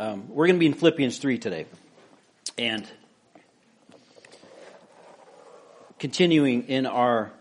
[0.00, 1.66] Um, we're going to be in Philippians 3 today.
[2.56, 2.86] And
[5.98, 7.32] continuing in our,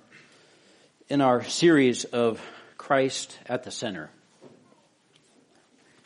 [1.08, 2.42] in our series of
[2.76, 4.10] Christ at the center.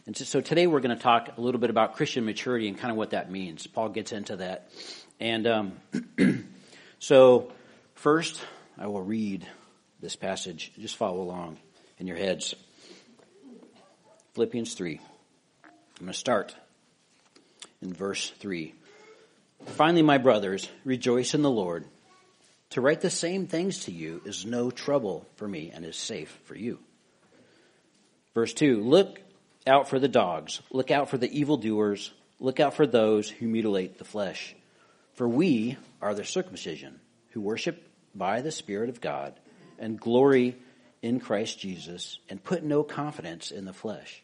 [0.06, 2.92] And so today we're going to talk a little bit about Christian maturity and kind
[2.92, 3.66] of what that means.
[3.66, 4.70] Paul gets into that.
[5.22, 5.72] And um,
[7.00, 7.50] so
[7.96, 8.42] first,
[8.78, 9.48] I will read
[10.02, 10.74] this passage.
[10.78, 11.60] Just follow along
[11.98, 12.56] in your heads.
[14.34, 15.00] Philippians 3.
[16.02, 16.56] I'm going to start
[17.80, 18.74] in verse 3.
[19.68, 21.86] Finally, my brothers, rejoice in the Lord.
[22.72, 26.36] To write the same things to you is no trouble for me and is safe
[26.46, 26.80] for you.
[28.34, 29.22] Verse 2 Look
[29.68, 34.00] out for the dogs, look out for the evildoers, look out for those who mutilate
[34.00, 34.56] the flesh.
[35.14, 37.80] For we are the circumcision, who worship
[38.16, 39.40] by the Spirit of God,
[39.78, 40.56] and glory
[41.04, 44.24] in Christ Jesus, and put no confidence in the flesh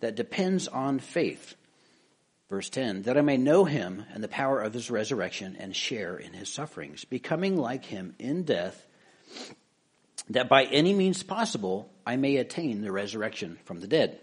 [0.00, 1.54] that depends on faith.
[2.48, 6.16] Verse 10, that I may know him and the power of his resurrection and share
[6.16, 8.86] in his sufferings, becoming like him in death,
[10.30, 14.18] that by any means possible I may attain the resurrection from the dead.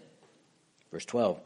[0.90, 1.40] Verse 12,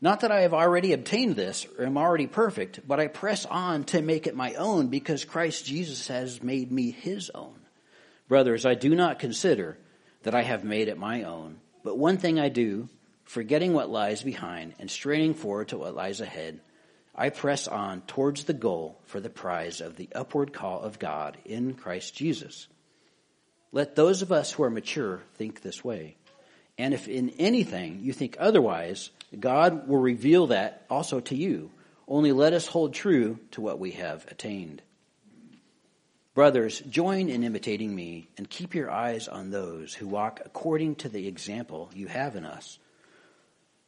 [0.00, 3.84] not that I have already obtained this or am already perfect, but I press on
[3.84, 7.54] to make it my own because Christ Jesus has made me his own.
[8.28, 9.78] Brothers, I do not consider
[10.22, 12.88] that I have made it my own, but one thing I do,
[13.26, 16.60] forgetting what lies behind and straining forward to what lies ahead,
[17.14, 21.36] I press on towards the goal for the prize of the upward call of God
[21.44, 22.68] in Christ Jesus.
[23.72, 26.16] Let those of us who are mature think this way.
[26.78, 31.70] And if in anything you think otherwise, God will reveal that also to you.
[32.06, 34.82] Only let us hold true to what we have attained.
[36.34, 41.08] Brothers, join in imitating me and keep your eyes on those who walk according to
[41.08, 42.78] the example you have in us.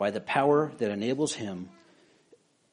[0.00, 1.68] by the power that enables him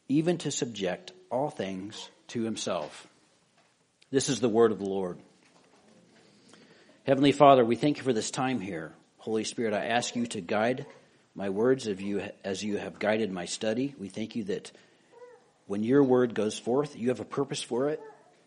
[0.08, 3.06] even to subject all things to himself.
[4.10, 5.20] This is the word of the Lord.
[7.06, 8.94] Heavenly Father, we thank you for this time here.
[9.18, 10.86] Holy Spirit, I ask you to guide
[11.36, 13.94] my words of you, as you have guided my study.
[14.00, 14.72] We thank you that
[15.66, 18.00] when your word goes forth, you have a purpose for it,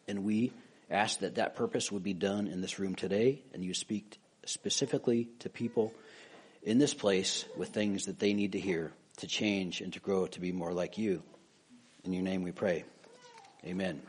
[0.08, 0.52] and we
[0.90, 5.28] ask that that purpose would be done in this room today, and you speak specifically
[5.40, 5.92] to people
[6.62, 10.26] in this place with things that they need to hear to change and to grow
[10.26, 11.22] to be more like you.
[12.04, 12.84] In your name we pray.
[13.64, 14.00] Amen.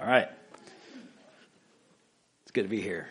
[0.00, 0.28] All right.
[2.42, 3.08] It's good to be here.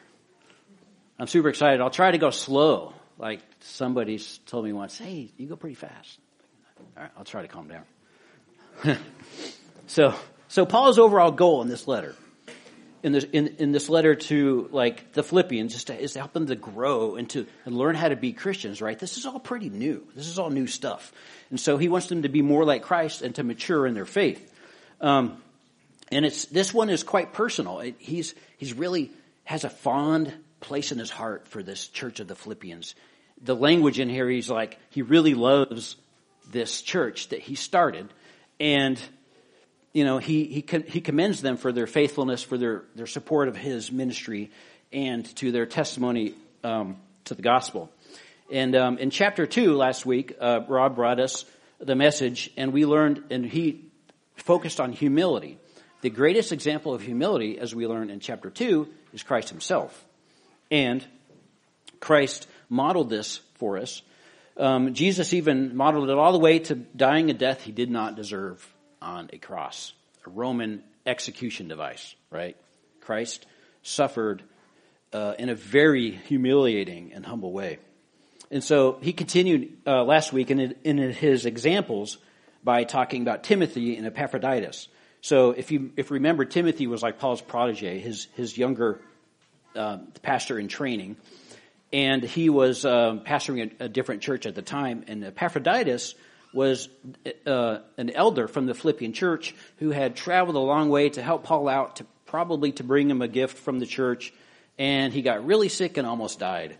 [1.17, 1.81] I'm super excited.
[1.81, 2.93] I'll try to go slow.
[3.17, 6.19] Like somebody told me once, hey, you go pretty fast.
[6.95, 8.97] All right, I'll try to calm down.
[9.87, 10.15] so,
[10.47, 12.15] so Paul's overall goal in this letter
[13.03, 16.33] in this in, in this letter to like the Philippians is to, is to help
[16.33, 18.97] them to grow and to and learn how to be Christians, right?
[18.97, 20.05] This is all pretty new.
[20.15, 21.13] This is all new stuff,
[21.49, 24.05] and so he wants them to be more like Christ and to mature in their
[24.05, 24.53] faith.
[25.01, 25.41] Um,
[26.11, 27.79] and it's this one is quite personal.
[27.79, 29.11] It, he's he's really
[29.45, 32.95] has a fond place in his heart for this church of the Philippians.
[33.41, 35.95] The language in here, he's like he really loves
[36.51, 38.09] this church that he started,
[38.59, 38.99] and
[39.93, 43.57] you know, he, he, he commends them for their faithfulness, for their, their support of
[43.57, 44.51] his ministry,
[44.91, 46.33] and to their testimony
[46.63, 47.91] um, to the gospel.
[48.51, 51.45] And um, in chapter two last week, uh, Rob brought us
[51.79, 53.85] the message, and we learned, and he
[54.35, 55.57] focused on humility.
[56.01, 60.05] The greatest example of humility, as we learn in chapter 2, is Christ himself.
[60.71, 61.05] And
[61.99, 64.01] Christ modeled this for us.
[64.55, 68.15] Um, Jesus even modeled it all the way to dying a death he did not
[68.15, 68.65] deserve
[69.01, 69.93] on a cross,
[70.25, 72.55] a Roman execution device, right?
[73.01, 73.45] Christ
[73.83, 74.43] suffered
[75.13, 77.79] uh, in a very humiliating and humble way.
[78.51, 82.17] And so he continued uh, last week in, in his examples
[82.63, 84.87] by talking about Timothy and Epaphroditus.
[85.21, 89.01] So if you if remember, Timothy was like Paul's protege, his his younger
[89.75, 91.17] uh, pastor in training,
[91.91, 95.03] and he was uh, pastoring a, a, different church at the time.
[95.07, 96.15] And Epaphroditus
[96.53, 96.89] was
[97.45, 101.43] uh, an elder from the Philippian church who had traveled a long way to help
[101.43, 104.33] Paul out, to probably to bring him a gift from the church,
[104.77, 106.77] and he got really sick and almost died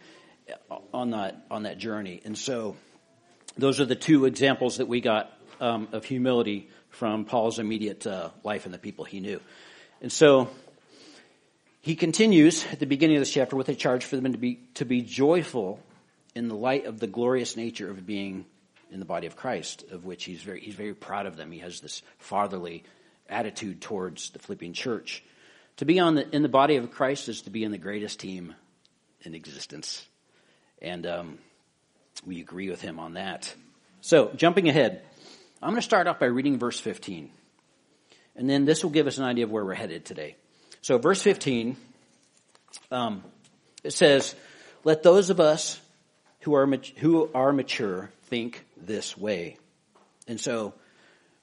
[0.94, 2.22] on that on that journey.
[2.26, 2.76] And so,
[3.58, 8.30] those are the two examples that we got um, of humility from Paul's immediate uh,
[8.44, 9.40] life and the people he knew.
[10.02, 10.50] And so,
[11.82, 14.60] he continues at the beginning of this chapter with a charge for them to be
[14.76, 15.80] to be joyful
[16.36, 18.46] in the light of the glorious nature of being
[18.92, 21.52] in the body of Christ, of which he's very he's very proud of them.
[21.52, 22.84] He has this fatherly
[23.28, 25.24] attitude towards the Philippian church.
[25.78, 28.20] To be on the in the body of Christ is to be in the greatest
[28.20, 28.56] team
[29.22, 30.06] in existence.
[30.82, 31.38] And um,
[32.26, 33.54] we agree with him on that.
[34.02, 35.02] So, jumping ahead,
[35.62, 37.30] I'm going to start off by reading verse 15.
[38.36, 40.38] And then this will give us an idea of where we're headed today.
[40.82, 41.76] So, verse 15,
[42.92, 43.24] um,
[43.84, 44.36] it says,
[44.86, 45.80] Let those of us
[46.42, 46.66] who are,
[46.98, 49.58] who are mature think this way.
[50.28, 50.74] And so,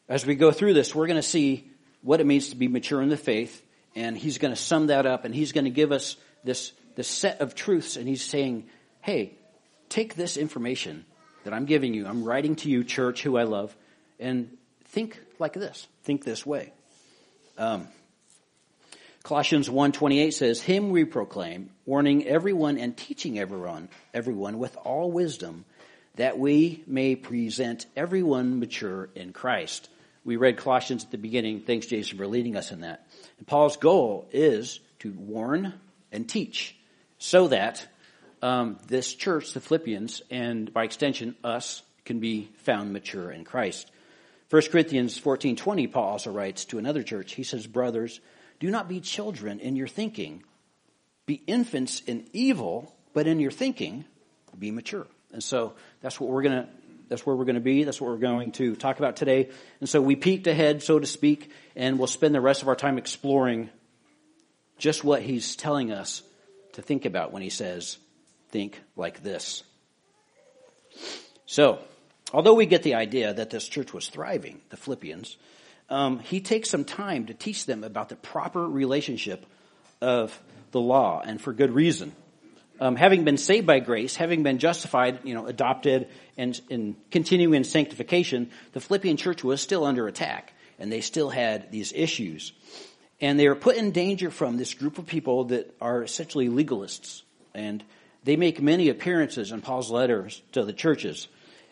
[0.09, 1.71] as we go through this, we're going to see
[2.03, 3.63] what it means to be mature in the faith.
[3.95, 7.09] And he's going to sum that up and he's going to give us this, this
[7.09, 7.97] set of truths.
[7.97, 8.69] And he's saying,
[9.01, 9.35] hey,
[9.89, 11.05] take this information
[11.45, 13.75] that I'm giving you, I'm writing to you, church, who I love,
[14.19, 14.57] and
[14.87, 15.87] think like this.
[16.03, 16.73] Think this way.
[17.57, 17.89] Um,
[19.23, 25.65] Colossians 1.28 says, Him we proclaim, warning everyone and teaching everyone, everyone with all wisdom,
[26.17, 29.89] that we may present everyone mature in Christ.
[30.25, 31.61] We read Colossians at the beginning.
[31.61, 33.07] Thanks, Jason, for leading us in that.
[33.39, 35.75] And Paul's goal is to warn
[36.11, 36.75] and teach
[37.19, 37.87] so that
[38.43, 43.91] um, this church, the Philippians, and by extension us, can be found mature in Christ.
[44.51, 47.35] 1 Corinthians 14:20 Paul also writes to another church.
[47.35, 48.21] He says, "Brothers,
[48.61, 50.45] do not be children in your thinking.
[51.27, 54.05] Be infants in evil, but in your thinking
[54.57, 56.69] be mature." And so that's what we're going to
[57.09, 57.85] that's where we're going to be.
[57.85, 59.51] That's what we're going to talk about today.
[59.81, 62.75] And so we peeked ahead, so to speak, and we'll spend the rest of our
[62.75, 63.69] time exploring
[64.79, 66.23] just what he's telling us
[66.73, 67.99] to think about when he says,
[68.49, 69.63] think like this.
[71.45, 71.79] So,
[72.33, 75.37] although we get the idea that this church was thriving, the Philippians,
[75.89, 79.47] um, he takes some time to teach them about the proper relationship
[80.01, 80.37] of
[80.73, 82.17] the law, and for good reason.
[82.79, 87.55] Um, having been saved by grace, having been justified, you know, adopted, and, and continuing
[87.55, 92.53] in sanctification, the Philippian church was still under attack, and they still had these issues.
[93.21, 97.23] And they were put in danger from this group of people that are essentially legalists.
[97.55, 97.83] And
[98.25, 101.29] they make many appearances in Paul's letters to the churches.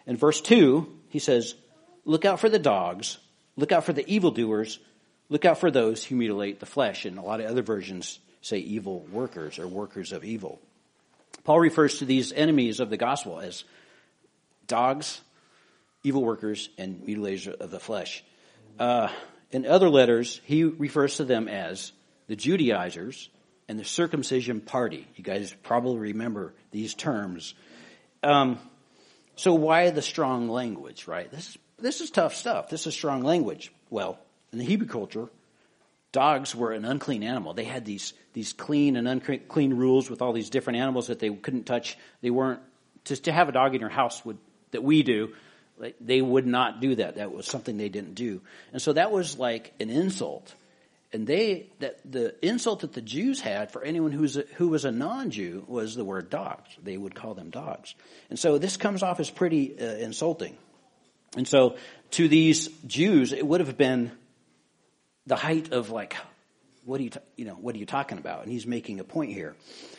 [0.06, 1.54] In verse 2, he says,
[2.06, 3.18] Look out for the dogs,
[3.56, 4.78] look out for the evildoers,
[5.28, 7.04] look out for those who mutilate the flesh.
[7.04, 10.60] And a lot of other versions say evil workers or workers of evil.
[11.44, 13.64] Paul refers to these enemies of the gospel as
[14.66, 15.20] dogs,
[16.02, 18.24] evil workers, and mutilators of the flesh.
[18.78, 19.08] Uh,
[19.50, 21.92] in other letters, he refers to them as
[22.26, 23.28] the Judaizers,
[23.68, 25.06] and the circumcision party.
[25.16, 27.54] You guys probably remember these terms.
[28.22, 28.58] Um,
[29.36, 31.30] so why the strong language, right?
[31.30, 32.68] This is, this is tough stuff.
[32.68, 33.72] This is strong language.
[33.90, 34.18] Well,
[34.52, 35.28] in the Hebrew culture,
[36.14, 37.52] dogs were an unclean animal.
[37.52, 41.28] They had these, these clean and unclean rules with all these different animals that they
[41.28, 41.98] couldn't touch.
[42.22, 42.60] They weren't,
[43.04, 44.38] to, to have a dog in your house would,
[44.70, 45.34] that we do,
[46.00, 47.16] they would not do that.
[47.16, 48.40] That was something they didn't do.
[48.72, 50.54] And so that was like an insult
[51.12, 54.84] and they that the insult that the Jews had for anyone who's a, who was
[54.84, 56.68] a non-Jew was the word dogs.
[56.82, 57.94] They would call them dogs,
[58.30, 60.58] and so this comes off as pretty uh, insulting.
[61.36, 61.76] And so
[62.12, 64.10] to these Jews, it would have been
[65.26, 66.16] the height of like,
[66.84, 68.42] what are you you know what are you talking about?
[68.42, 69.54] And he's making a point here.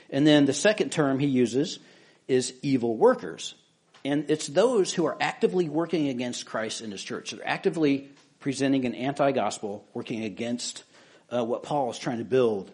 [0.10, 1.80] And then the second term he uses
[2.28, 3.56] is evil workers,
[4.04, 7.32] and it's those who are actively working against Christ and His church.
[7.32, 10.84] They're actively presenting an anti-gospel, working against
[11.34, 12.70] uh, what Paul is trying to build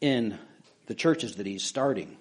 [0.00, 0.38] in
[0.86, 2.16] the churches that he's starting.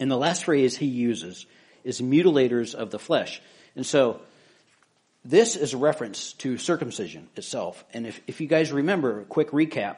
[0.00, 1.46] And the last phrase he uses
[1.84, 3.40] is mutilators of the flesh.
[3.76, 4.20] And so
[5.24, 7.84] this is a reference to circumcision itself.
[7.92, 9.96] And if, if you guys remember, a quick recap,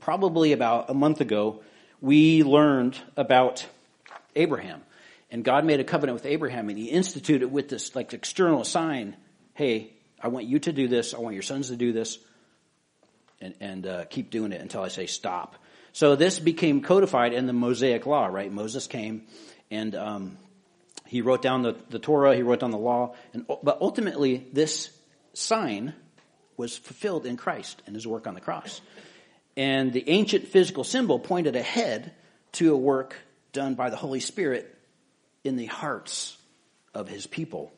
[0.00, 1.62] probably about a month ago,
[2.00, 3.66] we learned about
[4.34, 4.82] Abraham.
[5.30, 9.16] And God made a covenant with Abraham and he instituted with this like external sign,
[9.54, 12.18] hey, I want you to do this, I want your sons to do this,
[13.40, 15.56] and, and uh, keep doing it until I say stop.
[15.92, 18.52] So this became codified in the Mosaic law, right?
[18.52, 19.22] Moses came
[19.70, 20.36] and um,
[21.06, 24.90] he wrote down the, the Torah, he wrote down the law, and, but ultimately this
[25.32, 25.94] sign
[26.56, 28.80] was fulfilled in Christ and his work on the cross.
[29.56, 32.12] And the ancient physical symbol pointed ahead
[32.52, 33.16] to a work
[33.52, 34.76] done by the Holy Spirit
[35.42, 36.36] in the hearts
[36.94, 37.72] of his people.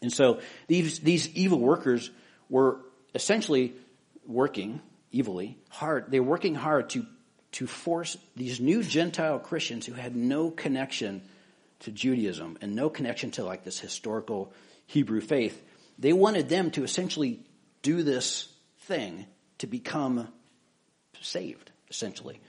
[0.00, 2.10] And so these, these evil workers
[2.48, 2.80] were
[3.14, 3.74] essentially
[4.26, 4.80] working
[5.14, 6.10] evilly hard.
[6.10, 7.04] They were working hard to,
[7.52, 11.22] to force these new Gentile Christians who had no connection
[11.80, 14.52] to Judaism and no connection to like this historical
[14.86, 15.62] Hebrew faith.
[15.98, 17.40] They wanted them to essentially
[17.82, 18.48] do this
[18.80, 19.26] thing
[19.58, 20.28] to become
[21.20, 22.40] saved, essentially.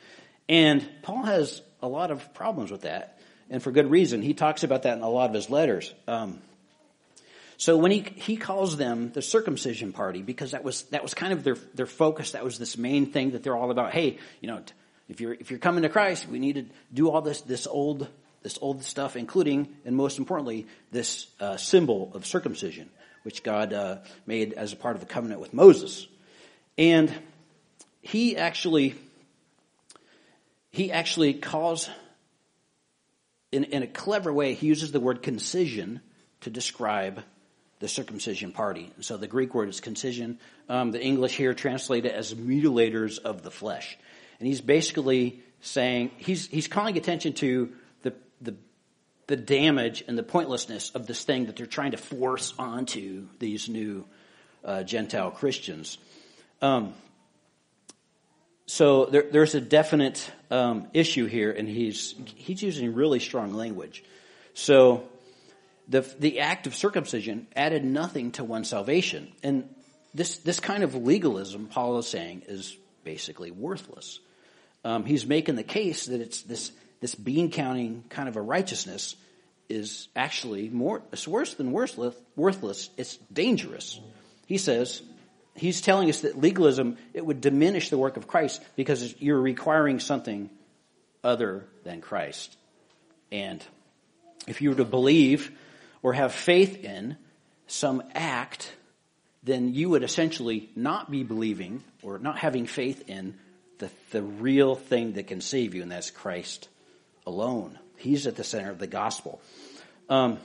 [0.48, 3.20] And Paul has a lot of problems with that,
[3.50, 4.22] and for good reason.
[4.22, 5.94] He talks about that in a lot of his letters.
[6.08, 6.40] Um,
[7.58, 11.34] so when he he calls them the circumcision party because that was that was kind
[11.34, 12.32] of their their focus.
[12.32, 13.92] That was this main thing that they're all about.
[13.92, 14.64] Hey, you know,
[15.10, 18.08] if you're if you're coming to Christ, we need to do all this this old
[18.42, 22.90] this old stuff, including and most importantly this uh, symbol of circumcision,
[23.24, 26.08] which God uh, made as a part of the covenant with Moses,
[26.78, 27.14] and
[28.02, 28.96] he actually
[30.72, 31.90] he actually calls
[33.52, 36.02] in, in a clever way he uses the word concision
[36.42, 37.24] to describe
[37.80, 38.92] the circumcision party.
[39.00, 40.38] So the Greek word is concision.
[40.68, 43.98] Um, the English here translate it as mutilators of the flesh.
[44.40, 47.72] And he's basically saying, he's, he's calling attention to
[48.42, 48.56] the,
[49.28, 53.70] the, damage and the pointlessness of this thing that they're trying to force onto these
[53.70, 54.06] new
[54.64, 55.98] uh, Gentile Christians.
[56.62, 56.94] Um,
[58.66, 64.04] so there, there's a definite um, issue here, and he's he's using really strong language.
[64.54, 65.10] So
[65.88, 69.68] the the act of circumcision added nothing to one's salvation, and
[70.14, 74.20] this this kind of legalism, Paul is saying, is basically worthless.
[74.86, 79.16] Um, he's making the case that it's this this bean counting kind of a righteousness
[79.70, 82.16] is actually more it's worse than worthless.
[82.36, 82.90] Worthless.
[82.98, 84.00] It's dangerous.
[84.48, 85.02] He says
[85.56, 90.00] he's telling us that legalism, it would diminish the work of Christ because you're requiring
[90.00, 90.50] something
[91.24, 92.56] other than Christ.
[93.32, 93.64] And
[94.48, 95.52] if you were to believe
[96.02, 97.18] or have faith in
[97.68, 98.74] some act,
[99.44, 103.38] then you would essentially not be believing or not having faith in
[103.78, 106.68] the, the real thing that can save you, and that's Christ
[107.26, 107.78] alone.
[107.98, 109.42] He's at the center of the gospel.
[110.10, 110.40] Um,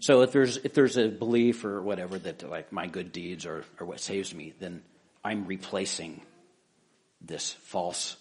[0.00, 3.64] so if there's if there's a belief or whatever that like my good deeds are,
[3.78, 4.82] are what saves me, then
[5.24, 6.20] I'm replacing
[7.20, 8.16] this false.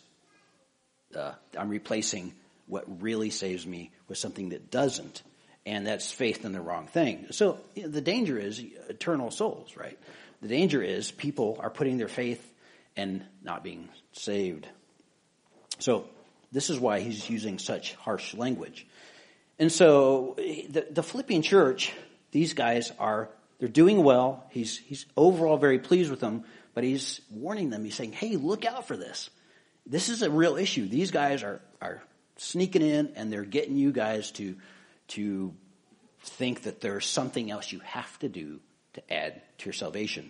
[1.15, 2.34] Uh, I'm replacing
[2.67, 5.24] what really saves me with something that doesn't,
[5.65, 7.27] and that's faith in the wrong thing.
[7.31, 9.98] So you know, the danger is eternal souls, right?
[10.41, 12.48] The danger is people are putting their faith
[12.96, 14.67] and not being saved.
[15.79, 16.05] So
[16.51, 18.86] this is why he's using such harsh language.
[19.60, 21.93] And so the, the Philippian church,
[22.31, 23.29] these guys are,
[23.60, 24.46] they're doing well.
[24.50, 26.43] He's, he's overall very pleased with them,
[26.74, 27.84] but he's warning them.
[27.84, 29.29] He's saying, hey, look out for this.
[29.86, 30.88] This is a real issue.
[30.88, 32.01] These guys are, are
[32.38, 34.55] sneaking in and they're getting you guys to,
[35.10, 35.53] to
[36.22, 38.60] think that there's something else you have to do
[38.93, 40.29] to add to your salvation.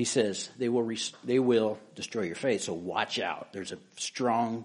[0.00, 0.90] He says they will,
[1.24, 3.52] they will destroy your faith, so watch out.
[3.52, 4.64] There's a strong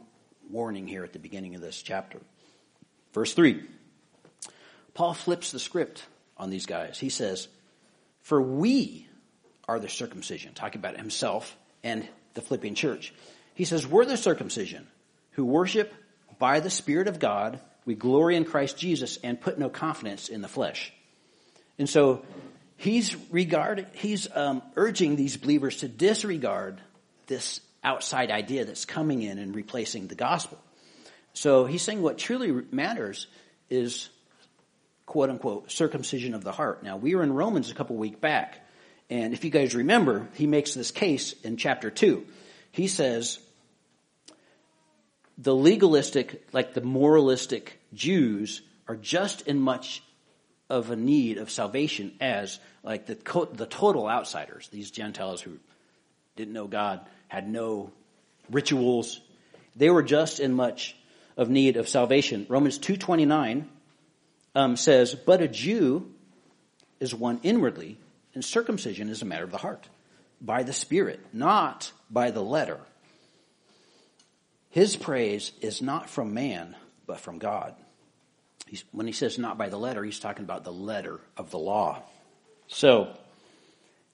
[0.50, 2.22] warning here at the beginning of this chapter.
[3.12, 3.62] Verse 3.
[4.94, 6.06] Paul flips the script
[6.38, 6.98] on these guys.
[7.00, 7.50] He says,
[8.22, 9.10] For we
[9.68, 13.14] are the circumcision, talking about himself and the Philippian church.
[13.56, 14.88] He says, We're the circumcision
[15.32, 15.94] who worship
[16.40, 17.60] by the Spirit of God.
[17.84, 20.94] We glory in Christ Jesus and put no confidence in the flesh.
[21.78, 22.24] And so
[22.78, 26.82] he's regard, he's um, urging these believers to disregard
[27.28, 30.60] this outside idea that's coming in and replacing the gospel.
[31.34, 33.28] So he's saying what truly matters
[33.70, 34.10] is
[35.06, 36.84] quote unquote circumcision of the heart.
[36.84, 38.60] Now we were in Romans a couple weeks back,
[39.10, 42.26] and if you guys remember, he makes this case in chapter two.
[42.72, 43.40] He says
[45.38, 50.02] the legalistic, like the moralistic Jews are just in much
[50.70, 53.16] of a need of salvation as like the,
[53.54, 55.58] the total outsiders, these Gentiles who
[56.36, 57.92] didn't know God, had no
[58.50, 59.22] rituals.
[59.76, 60.96] They were just in much
[61.38, 62.46] of need of salvation.
[62.50, 63.66] Romans 2.29
[64.54, 66.12] um, says, But a Jew
[67.00, 67.98] is one inwardly,
[68.34, 69.88] and circumcision is a matter of the heart,
[70.42, 72.80] by the Spirit, not by the letter.
[74.70, 76.76] His praise is not from man,
[77.08, 77.76] but from God.
[78.68, 81.60] He's, when he says not by the letter, he's talking about the letter of the
[81.60, 82.02] law.
[82.68, 83.16] So,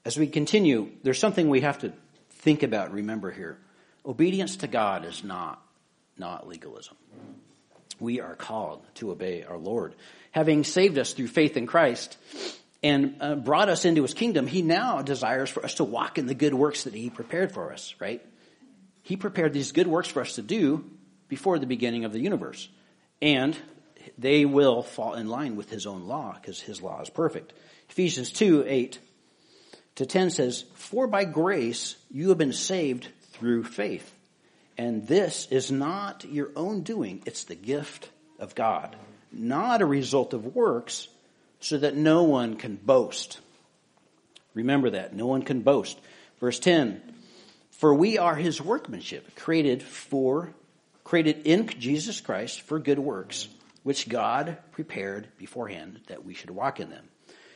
[0.03, 1.93] as we continue, there's something we have to
[2.29, 3.57] think about, remember here.
[4.05, 5.61] Obedience to God is not,
[6.17, 6.97] not legalism.
[7.99, 9.93] We are called to obey our Lord.
[10.31, 12.17] Having saved us through faith in Christ
[12.81, 16.25] and uh, brought us into his kingdom, he now desires for us to walk in
[16.25, 18.25] the good works that he prepared for us, right?
[19.03, 20.83] He prepared these good works for us to do
[21.27, 22.67] before the beginning of the universe.
[23.21, 23.55] And
[24.21, 27.53] they will fall in line with his own law because his law is perfect.
[27.89, 28.99] Ephesians 2, 8
[29.95, 34.13] to 10 says, For by grace you have been saved through faith.
[34.77, 38.09] And this is not your own doing, it's the gift
[38.39, 38.95] of God,
[39.31, 41.07] not a result of works,
[41.59, 43.39] so that no one can boast.
[44.53, 45.99] Remember that, no one can boast.
[46.39, 47.01] Verse 10
[47.71, 50.53] For we are his workmanship, created for,
[51.03, 53.47] created in Jesus Christ for good works,
[53.83, 57.05] which God prepared beforehand that we should walk in them.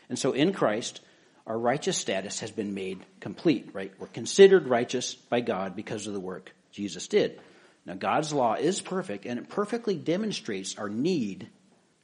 [0.10, 1.02] And so in Christ,
[1.48, 3.94] our righteous status has been made complete, right?
[4.00, 7.40] We're considered righteous by God because of the work Jesus did.
[7.86, 11.48] Now, God's law is perfect, and it perfectly demonstrates our need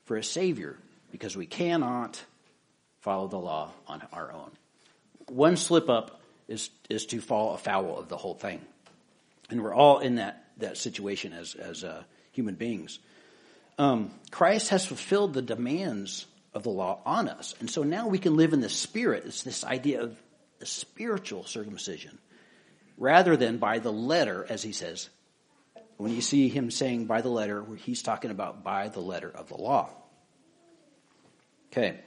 [0.06, 0.78] for a Savior
[1.12, 2.22] because we cannot
[3.00, 4.52] follow the law on our own.
[5.28, 8.62] One slip up is, is to fall afoul of the whole thing.
[9.50, 13.00] And we're all in that, that situation as, as uh, human beings.
[13.82, 17.56] Um, Christ has fulfilled the demands of the law on us.
[17.60, 19.24] And so now we can live in the spirit.
[19.26, 20.16] It's this idea of
[20.60, 22.20] the spiritual circumcision
[22.96, 25.10] rather than by the letter, as he says.
[25.98, 29.48] When you see him saying by the letter, he's talking about by the letter of
[29.50, 29.90] the law.
[31.72, 32.02] Okay.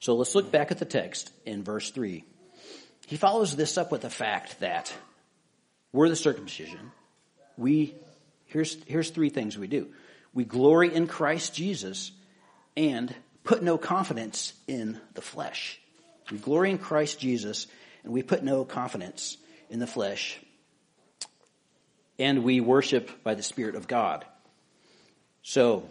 [0.00, 2.24] So let's look back at the text in verse 3.
[3.06, 4.92] He follows this up with the fact that
[5.92, 6.90] we're the circumcision.
[7.56, 7.94] We,
[8.46, 9.90] here's, here's three things we do.
[10.32, 12.12] We glory in Christ Jesus
[12.76, 13.14] and
[13.44, 15.80] put no confidence in the flesh.
[16.30, 17.66] We glory in Christ Jesus
[18.04, 19.36] and we put no confidence
[19.68, 20.38] in the flesh.
[22.18, 24.24] And we worship by the Spirit of God.
[25.42, 25.88] So,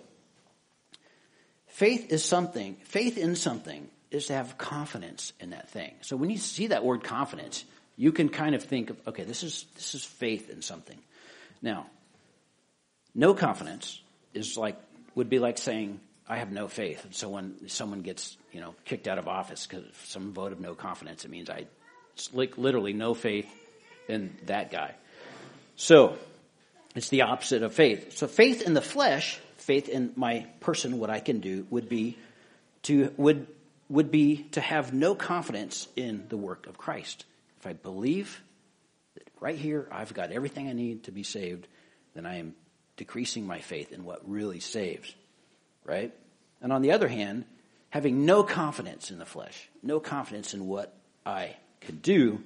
[1.67, 5.93] faith is something, faith in something is to have confidence in that thing.
[6.01, 7.63] So when you see that word confidence,
[7.95, 10.97] you can kind of think of, okay, this is, this is faith in something.
[11.61, 11.87] Now,
[13.13, 14.01] no confidence
[14.33, 14.77] is like,
[15.15, 17.03] would be like saying, I have no faith.
[17.05, 20.59] And so when someone gets, you know, kicked out of office because some vote of
[20.59, 21.65] no confidence, it means I
[22.33, 23.49] like literally no faith
[24.07, 24.93] in that guy.
[25.75, 26.17] So
[26.95, 28.17] it's the opposite of faith.
[28.17, 32.17] So faith in the flesh, faith in my person, what I can do, would be
[32.83, 33.47] to would
[33.89, 37.25] would be to have no confidence in the work of Christ.
[37.59, 38.41] If I believe
[39.15, 41.67] that right here I've got everything I need to be saved,
[42.13, 42.55] then I am
[42.99, 45.15] decreasing my faith in what really saves
[45.89, 46.13] right?
[46.61, 47.45] And on the other hand,
[47.89, 52.41] having no confidence in the flesh, no confidence in what I could do,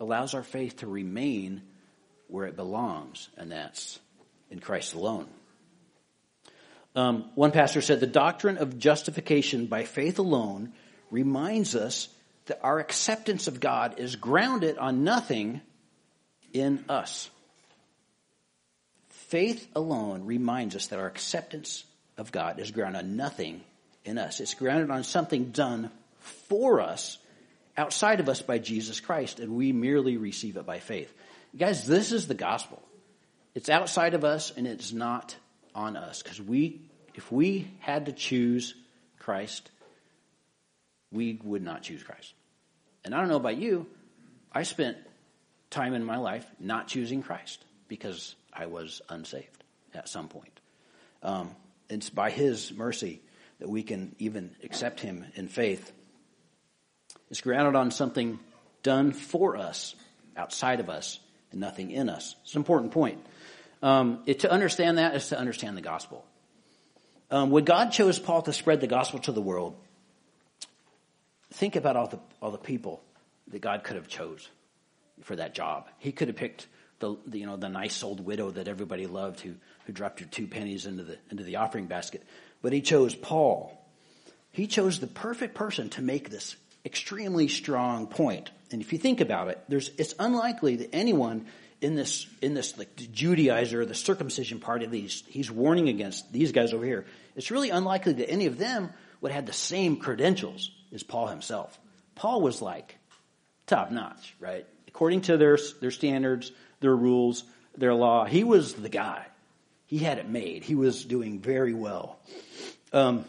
[0.00, 1.62] allows our faith to remain
[2.28, 3.98] where it belongs, and that's
[4.50, 5.26] in Christ alone.
[6.96, 10.72] Um, one pastor said the doctrine of justification by faith alone
[11.10, 12.08] reminds us
[12.46, 15.60] that our acceptance of God is grounded on nothing
[16.52, 17.28] in us.
[19.28, 21.84] Faith alone reminds us that our acceptance
[22.16, 23.62] of God is grounded on nothing
[24.04, 24.40] in us.
[24.40, 25.90] It's grounded on something done
[26.48, 27.18] for us
[27.76, 31.12] outside of us by Jesus Christ, and we merely receive it by faith.
[31.56, 32.82] Guys, this is the gospel.
[33.54, 35.36] It's outside of us and it's not
[35.74, 36.22] on us.
[36.22, 36.80] Because we,
[37.14, 38.74] if we had to choose
[39.18, 39.70] Christ,
[41.12, 42.32] we would not choose Christ.
[43.04, 43.86] And I don't know about you,
[44.52, 44.96] I spent
[45.70, 50.60] time in my life not choosing Christ because I was unsaved at some point.
[51.22, 51.54] Um,
[51.88, 53.22] it's by His mercy
[53.60, 55.92] that we can even accept Him in faith.
[57.30, 58.38] It's grounded on something
[58.82, 59.94] done for us,
[60.36, 61.20] outside of us,
[61.52, 62.34] and nothing in us.
[62.42, 63.24] It's an important point.
[63.80, 66.24] Um, it, to understand that is to understand the gospel.
[67.30, 69.76] Um, when God chose Paul to spread the gospel to the world,
[71.52, 73.02] think about all the all the people
[73.48, 74.48] that God could have chose
[75.22, 75.88] for that job.
[75.98, 76.66] He could have picked
[77.00, 79.54] the, the, you know the nice old widow that everybody loved who
[79.86, 82.22] who dropped her two pennies into the into the offering basket,
[82.62, 83.74] but he chose Paul.
[84.50, 88.50] He chose the perfect person to make this extremely strong point.
[88.70, 91.46] And if you think about it, there's it's unlikely that anyone
[91.80, 96.72] in this in this like Judaizer, the circumcision party, these he's warning against these guys
[96.72, 97.06] over here.
[97.36, 101.28] It's really unlikely that any of them would have had the same credentials as Paul
[101.28, 101.78] himself.
[102.14, 102.96] Paul was like
[103.66, 104.66] top notch, right?
[104.88, 106.50] According to their, their standards,
[106.80, 107.44] their rules,
[107.76, 109.24] their law, he was the guy.
[109.86, 110.64] He had it made.
[110.64, 112.18] He was doing very well.
[112.92, 113.24] Um,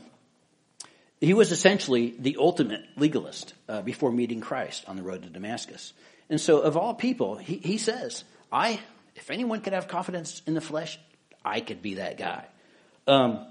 [1.21, 5.93] he was essentially the ultimate legalist uh, before meeting Christ on the road to Damascus.
[6.29, 8.79] And so, of all people, he, he says, I,
[9.15, 10.99] if anyone could have confidence in the flesh,
[11.43, 12.45] I could be that guy.
[13.07, 13.45] Um,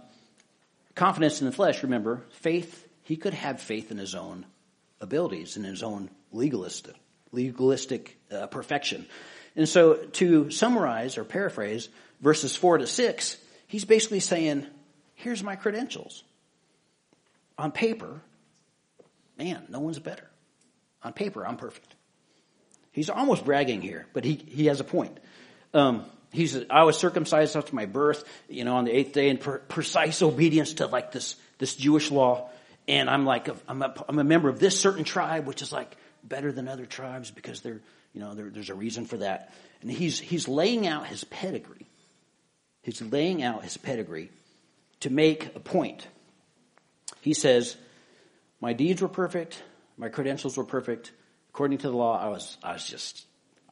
[0.95, 4.47] confidence in the flesh, remember, faith, he could have faith in his own
[5.01, 6.95] abilities and his own legalistic,
[7.33, 9.07] legalistic uh, perfection.
[9.59, 11.89] And so, to summarize or paraphrase
[12.21, 14.65] verses 4 to 6, he's basically saying,
[15.17, 16.23] Here's my credentials.
[17.59, 18.21] On paper,
[19.37, 20.31] man, no one's better.
[21.03, 21.93] On paper, I'm perfect.
[22.93, 25.19] He's almost bragging here, but he, he has a point.
[25.75, 29.39] Um, he's, I was circumcised after my birth, you know, on the eighth day in
[29.39, 32.49] per, precise obedience to like this, this Jewish law.
[32.87, 35.97] And I'm like, I'm a, I'm a member of this certain tribe, which is like
[36.23, 37.81] better than other tribes because they're,
[38.13, 39.53] you know, there's a reason for that.
[39.81, 41.87] And he's, he's laying out his pedigree.
[42.83, 44.31] He's laying out his pedigree
[45.01, 46.07] to make a point.
[47.21, 47.77] He says,
[48.61, 49.63] my deeds were perfect.
[49.97, 51.13] My credentials were perfect.
[51.51, 53.25] According to the law, I was, I was just,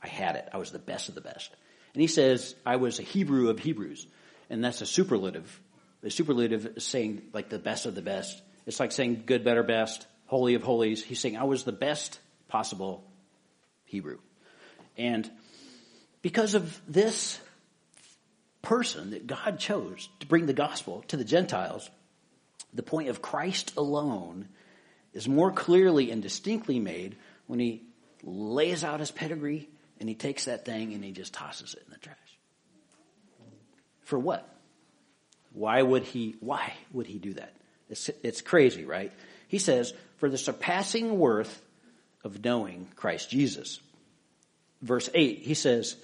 [0.02, 0.48] I had it.
[0.52, 1.54] I was the best of the best.
[1.94, 4.06] And he says, I was a Hebrew of Hebrews.
[4.50, 5.60] And that's a superlative.
[6.02, 8.40] The superlative is saying like the best of the best.
[8.66, 11.02] It's like saying good, better, best, holy of holies.
[11.02, 12.18] He's saying I was the best
[12.48, 13.04] possible
[13.86, 14.18] Hebrew.
[14.96, 15.30] And
[16.22, 17.40] because of this
[18.62, 21.88] person that God chose to bring the gospel to the Gentiles,
[22.74, 24.48] the point of Christ alone
[25.12, 27.82] is more clearly and distinctly made when he
[28.22, 29.68] lays out his pedigree
[29.98, 32.16] and he takes that thing and he just tosses it in the trash.
[34.02, 34.48] For what?
[35.52, 37.54] Why would he, why would he do that?
[37.88, 39.12] It's, it's crazy, right?
[39.48, 41.62] He says, for the surpassing worth
[42.26, 43.80] of knowing Christ Jesus.
[44.82, 45.96] Verse 8, he says,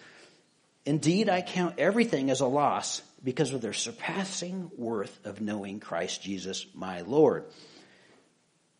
[0.87, 6.23] Indeed, I count everything as a loss because of their surpassing worth of knowing Christ
[6.23, 7.45] Jesus, my Lord.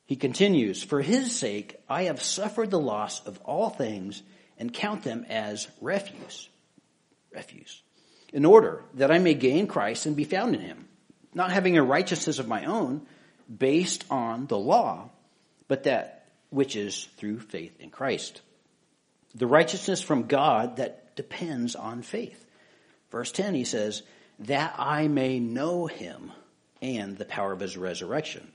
[0.07, 4.23] He continues, For his sake, I have suffered the loss of all things
[4.57, 6.49] and count them as refuse.
[7.33, 7.83] Refuse.
[8.33, 10.87] In order that I may gain Christ and be found in him,
[11.35, 13.03] not having a righteousness of my own
[13.59, 15.11] based on the law,
[15.69, 16.22] but that
[16.53, 18.43] which is through faith in Christ.
[19.35, 22.45] The righteousness from God that depends on faith.
[23.11, 24.03] Verse 10, he says,
[24.41, 26.31] that I may know him
[26.83, 28.51] and the power of his resurrection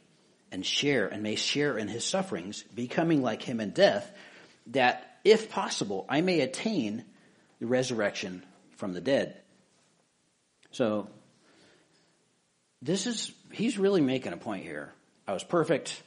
[0.52, 4.12] and share and may share in his sufferings, becoming like him in death,
[4.68, 7.04] that if possible, I may attain
[7.60, 8.44] the resurrection
[8.76, 9.36] from the dead.
[10.72, 11.10] So,
[12.82, 14.94] this is, he's really making a point here.
[15.28, 16.02] I was perfect.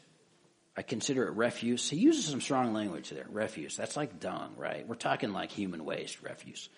[0.76, 1.90] I consider it refuse.
[1.90, 3.26] He uses some strong language there.
[3.30, 3.76] Refuse.
[3.76, 4.86] That's like dung, right?
[4.86, 6.68] We're talking like human waste, refuse.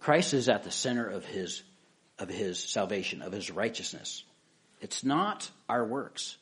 [0.00, 1.62] Christ is at the center of his,
[2.18, 4.22] of his salvation, of his righteousness.
[4.80, 6.36] It's not our works.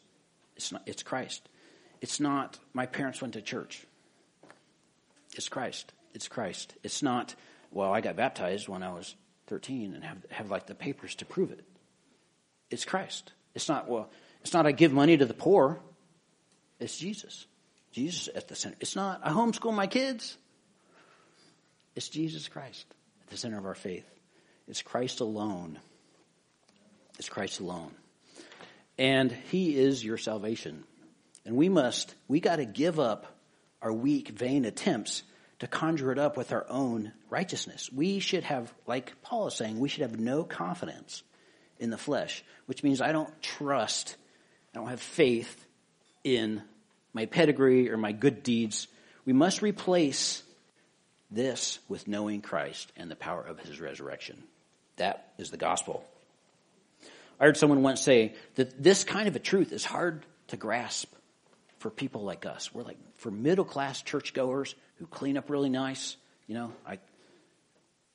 [0.57, 1.48] It's not, it's Christ.
[2.00, 3.87] It's not my parents went to church.
[5.37, 5.92] It's Christ.
[6.12, 6.74] It's Christ.
[6.83, 7.35] It's not,
[7.70, 9.14] well, I got baptized when I was
[9.46, 11.64] 13 and have, have like the papers to prove it.
[12.70, 13.33] It's Christ.
[13.55, 15.81] It's not, well, it's not I give money to the poor.
[16.83, 17.47] It's Jesus.
[17.92, 18.77] Jesus at the center.
[18.81, 20.37] It's not I homeschool my kids.
[21.95, 22.87] It's Jesus Christ
[23.23, 24.07] at the center of our faith.
[24.66, 25.79] It's Christ alone.
[27.18, 27.92] It's Christ alone.
[28.99, 30.85] And He is your salvation.
[31.45, 33.27] And we must, we got to give up
[33.83, 35.23] our weak, vain attempts
[35.59, 37.90] to conjure it up with our own righteousness.
[37.92, 41.23] We should have, like Paul is saying, we should have no confidence
[41.79, 44.16] in the flesh, which means I don't trust,
[44.75, 45.66] I don't have faith
[46.25, 46.62] in
[47.12, 48.88] my pedigree or my good deeds.
[49.25, 50.42] We must replace
[51.31, 54.42] this with knowing Christ and the power of his resurrection.
[54.96, 56.05] That is the gospel.
[57.40, 61.12] I heard someone once say that this kind of a truth is hard to grasp
[61.79, 62.72] for people like us.
[62.72, 66.98] We're like, for middle class churchgoers who clean up really nice, you know, I,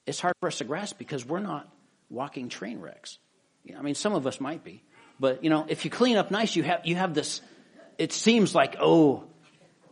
[0.05, 1.67] it's hard for us to grasp because we're not
[2.09, 3.17] walking train wrecks.
[3.77, 4.81] I mean, some of us might be,
[5.19, 7.41] but you know, if you clean up nice, you have, you have this
[7.97, 9.23] it seems like, oh,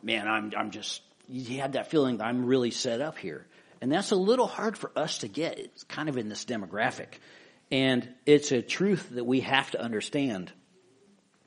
[0.04, 3.46] man, I'm, I'm just, you had that feeling that I'm really set up here.
[3.82, 5.60] And that's a little hard for us to get.
[5.60, 7.08] It's kind of in this demographic.
[7.72, 10.52] And it's a truth that we have to understand.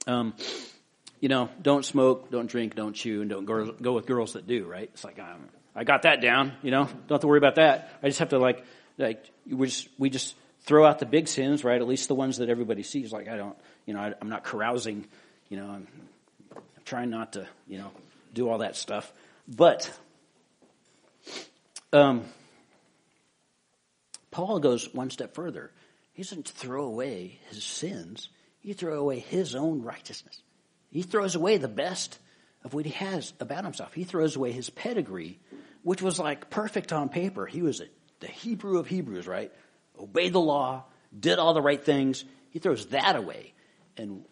[0.07, 0.35] Um,
[1.21, 4.47] you know, don't smoke, don't drink, don't chew, and don't go, go with girls that
[4.47, 4.91] do, right?
[4.93, 7.91] It's like, um, I got that down, you know, don't have to worry about that.
[8.03, 8.65] I just have to like,
[8.99, 11.81] like, we just, we just throw out the big sins, right?
[11.81, 13.13] At least the ones that everybody sees.
[13.13, 15.07] Like, I don't, you know, I, I'm not carousing
[15.49, 16.09] You know, I'm, I'm
[16.89, 17.91] trying not to, you know,
[18.35, 19.13] do all that stuff.
[19.47, 19.91] But
[21.93, 22.25] um,
[24.31, 25.71] Paul goes one step further.
[26.13, 28.29] He doesn't throw away his sins.
[28.61, 30.43] He throws away his own righteousness.
[30.91, 32.19] He throws away the best
[32.65, 33.95] of what he has about himself.
[33.95, 35.39] He throws away his pedigree,
[35.83, 37.47] which was like perfect on paper.
[37.47, 37.85] He was a,
[38.21, 39.53] the Hebrew of Hebrews, right?
[39.99, 40.85] Obeyed the law,
[41.19, 42.25] did all the right things.
[42.51, 43.53] He throws that away.
[43.97, 44.25] And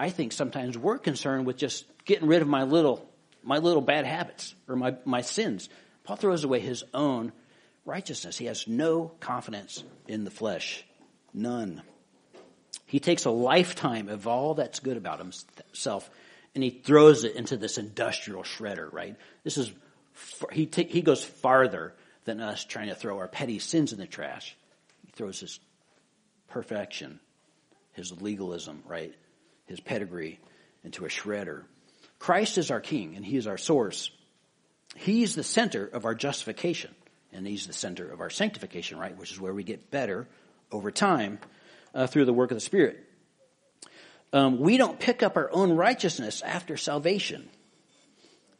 [0.00, 3.06] I think sometimes we're concerned with just getting rid of my little,
[3.42, 5.68] my little bad habits or my, my sins.
[6.04, 7.32] Paul throws away his own
[7.84, 8.38] righteousness.
[8.38, 10.82] He has no confidence in the flesh.
[11.34, 11.82] None.
[12.86, 16.08] He takes a lifetime of all that's good about himself
[16.54, 19.16] and he throws it into this industrial shredder, right?
[19.44, 19.70] This is,
[20.50, 21.92] he, t- he goes farther
[22.24, 24.56] than us trying to throw our petty sins in the trash.
[25.04, 25.60] He throws his
[26.48, 27.20] perfection,
[27.92, 29.14] his legalism, right?
[29.70, 30.40] His pedigree
[30.82, 31.62] into a shredder.
[32.18, 34.10] Christ is our king and he is our source.
[34.96, 36.92] He's the center of our justification
[37.32, 39.16] and he's the center of our sanctification, right?
[39.16, 40.26] Which is where we get better
[40.72, 41.38] over time
[41.94, 42.98] uh, through the work of the Spirit.
[44.32, 47.48] Um, we don't pick up our own righteousness after salvation.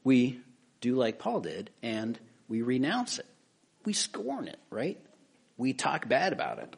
[0.05, 0.39] We
[0.81, 2.17] do like Paul did, and
[2.49, 3.27] we renounce it.
[3.85, 5.01] We scorn it, right?
[5.57, 6.77] We talk bad about it.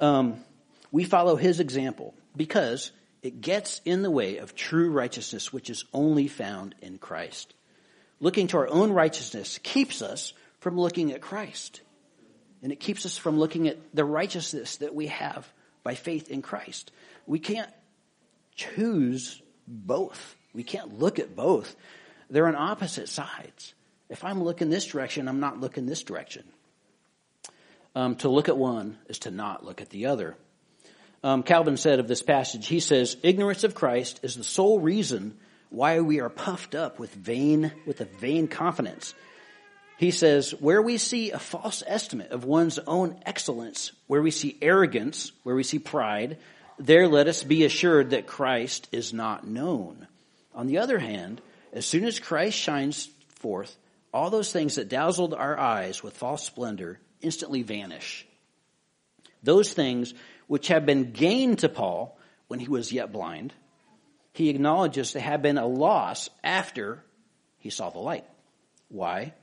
[0.00, 0.42] Um,
[0.90, 2.90] we follow his example because
[3.22, 7.54] it gets in the way of true righteousness, which is only found in Christ.
[8.20, 11.80] Looking to our own righteousness keeps us from looking at Christ.
[12.62, 15.48] And it keeps us from looking at the righteousness that we have
[15.82, 16.90] by faith in Christ.
[17.26, 17.70] We can't
[18.54, 20.36] choose both.
[20.52, 21.76] We can't look at both.
[22.30, 23.74] They're on opposite sides.
[24.08, 26.44] If I'm looking this direction, I'm not looking this direction.
[27.94, 30.36] Um, to look at one is to not look at the other.
[31.22, 35.36] Um, Calvin said of this passage, he says, ignorance of Christ is the sole reason
[35.70, 39.14] why we are puffed up with vain, with a vain confidence
[39.98, 44.56] he says, where we see a false estimate of one's own excellence, where we see
[44.62, 46.38] arrogance, where we see pride,
[46.78, 50.06] there let us be assured that Christ is not known.
[50.54, 51.40] On the other hand,
[51.72, 53.76] as soon as Christ shines forth,
[54.14, 58.24] all those things that dazzled our eyes with false splendor instantly vanish.
[59.42, 60.14] Those things
[60.48, 63.54] which have been gained to Paul when he was yet blind,
[64.32, 67.04] he acknowledges to have been a loss after
[67.58, 68.24] he saw the light.
[68.88, 69.34] Why?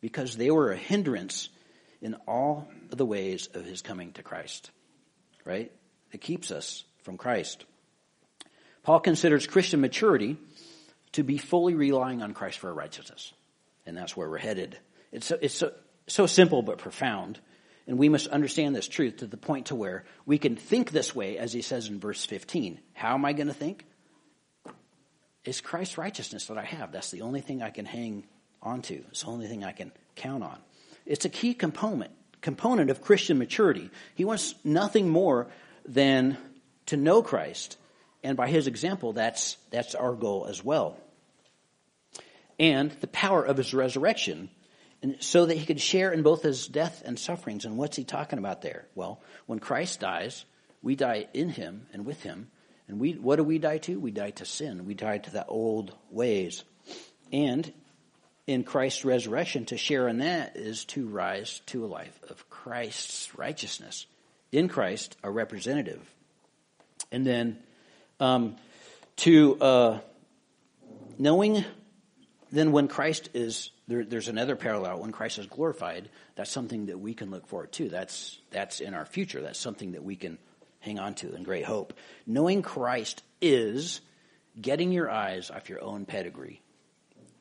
[0.00, 1.48] because they were a hindrance
[2.00, 4.70] in all of the ways of his coming to Christ.
[5.44, 5.70] Right?
[6.12, 7.64] It keeps us from Christ.
[8.82, 10.38] Paul considers Christian maturity
[11.12, 13.32] to be fully relying on Christ for our righteousness.
[13.86, 14.78] And that's where we're headed.
[15.12, 15.72] It's so, it's so,
[16.06, 17.38] so simple but profound.
[17.90, 21.12] And we must understand this truth to the point to where we can think this
[21.12, 22.78] way, as he says in verse 15.
[22.92, 23.84] How am I going to think?
[25.44, 26.92] It's Christ's righteousness that I have.
[26.92, 28.22] That's the only thing I can hang
[28.62, 29.02] onto.
[29.08, 30.56] It's the only thing I can count on.
[31.04, 33.90] It's a key component component of Christian maturity.
[34.14, 35.48] He wants nothing more
[35.84, 36.38] than
[36.86, 37.76] to know Christ,
[38.22, 40.96] and by his example, that's that's our goal as well.
[42.56, 44.48] And the power of his resurrection,
[45.02, 47.64] and so that he could share in both his death and sufferings.
[47.64, 48.86] And what's he talking about there?
[48.94, 50.44] Well, when Christ dies,
[50.82, 52.50] we die in him and with him.
[52.86, 53.98] And we, what do we die to?
[53.98, 54.84] We die to sin.
[54.84, 56.64] We die to the old ways.
[57.32, 57.72] And
[58.46, 63.38] in Christ's resurrection, to share in that is to rise to a life of Christ's
[63.38, 64.06] righteousness.
[64.50, 66.02] In Christ, a representative.
[67.12, 67.58] And then
[68.18, 68.56] um,
[69.16, 69.98] to uh,
[71.18, 71.64] knowing,
[72.50, 75.00] then when Christ is, there, there's another parallel.
[75.00, 77.88] When Christ is glorified, that's something that we can look forward to.
[77.88, 79.42] That's, that's in our future.
[79.42, 80.38] That's something that we can
[80.78, 81.92] hang on to in great hope.
[82.26, 84.00] Knowing Christ is
[84.60, 86.62] getting your eyes off your own pedigree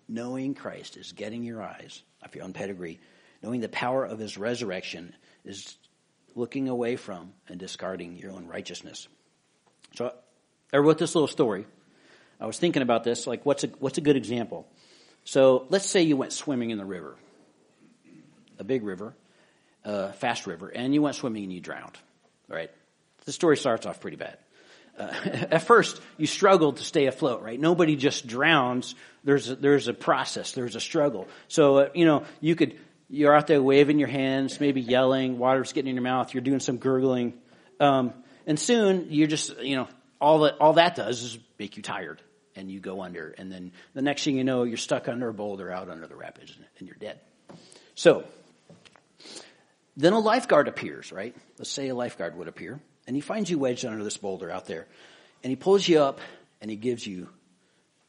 [0.10, 3.00] knowing Christ is getting your eyes off your own pedigree.
[3.42, 5.78] Knowing the power of his resurrection is
[6.36, 9.08] looking away from and discarding your own righteousness.
[9.96, 10.14] So
[10.74, 11.66] I wrote this little story.
[12.42, 14.68] I was thinking about this, like what's a, what's a good example?
[15.30, 17.16] So let's say you went swimming in the river,
[18.58, 19.16] a big river,
[19.84, 21.98] a fast river, and you went swimming and you drowned,
[22.48, 22.72] right?
[23.26, 24.38] The story starts off pretty bad
[25.00, 25.04] uh,
[25.52, 27.60] at first you struggle to stay afloat, right?
[27.60, 28.96] Nobody just drowns.
[29.24, 30.52] There's a, there's a process.
[30.52, 31.28] There's a struggle.
[31.48, 32.78] So uh, you know you could
[33.10, 36.34] you're out there waving your hands, maybe yelling, water's getting in your mouth.
[36.34, 37.34] You're doing some gurgling,
[37.80, 38.14] um,
[38.46, 39.88] and soon you're just you know
[40.20, 42.22] all that all that does is make you tired
[42.60, 45.34] and you go under, and then the next thing you know you're stuck under a
[45.34, 47.20] boulder out under the rapids and you're dead.
[47.96, 48.26] So
[49.98, 51.36] then a lifeguard appears, right?
[51.58, 54.66] Let's say a lifeguard would appear and he finds you wedged under this boulder out
[54.66, 54.88] there.
[55.44, 56.20] And he pulls you up
[56.62, 57.30] and he gives you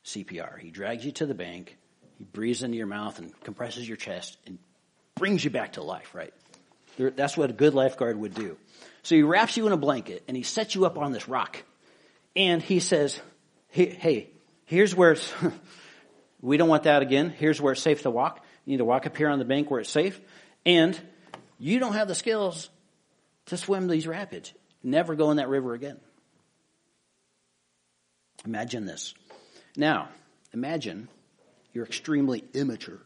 [0.04, 0.58] CPR.
[0.58, 1.76] He drags you to the bank,
[2.18, 4.58] he breathes into your mouth and compresses your chest and
[5.14, 6.34] brings you back to life, right?
[6.98, 8.58] That's what a good lifeguard would do.
[9.02, 11.62] So he wraps you in a blanket and he sets you up on this rock.
[12.36, 13.20] And he says,
[13.68, 14.30] hey, hey
[14.70, 15.16] here's where
[16.40, 17.30] we don't want that again.
[17.30, 18.44] Here's where it's safe to walk.
[18.64, 20.18] You need to walk up here on the bank where it's safe.
[20.64, 20.98] And
[21.58, 22.70] you don't have the skills
[23.46, 24.52] to swim these rapids.
[24.82, 25.98] Never go in that river again.
[28.46, 29.12] Imagine this.
[29.76, 30.08] Now,
[30.52, 31.08] imagine
[31.72, 33.00] you're extremely immature,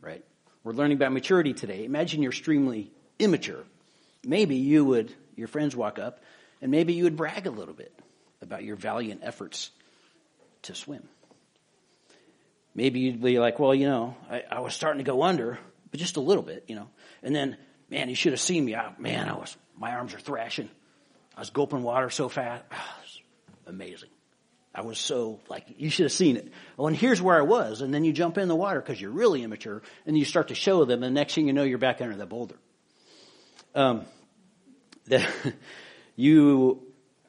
[0.00, 0.24] right?
[0.62, 1.84] We're learning about maturity today.
[1.84, 3.64] Imagine you're extremely immature.
[4.24, 6.20] Maybe you would, your friends walk up,
[6.62, 7.92] and maybe you would brag a little bit
[8.40, 9.70] about your valiant efforts
[10.66, 11.08] to swim.
[12.74, 15.58] Maybe you'd be like, well, you know, I, I was starting to go under,
[15.90, 16.88] but just a little bit, you know.
[17.22, 17.56] And then,
[17.88, 18.76] man, you should have seen me.
[18.76, 20.68] I, man, I was, my arms are thrashing.
[21.36, 22.64] I was gulping water so fast.
[23.68, 24.10] Oh, amazing.
[24.76, 26.52] I was so like, you should have seen it.
[26.78, 27.80] Oh, and here's where I was.
[27.80, 30.54] And then you jump in the water because you're really immature and you start to
[30.54, 31.02] show them.
[31.02, 32.56] And the next thing you know, you're back under the boulder.
[33.74, 34.04] Um,
[35.06, 35.28] that
[36.16, 36.82] you,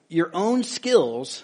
[0.10, 1.44] your own skills,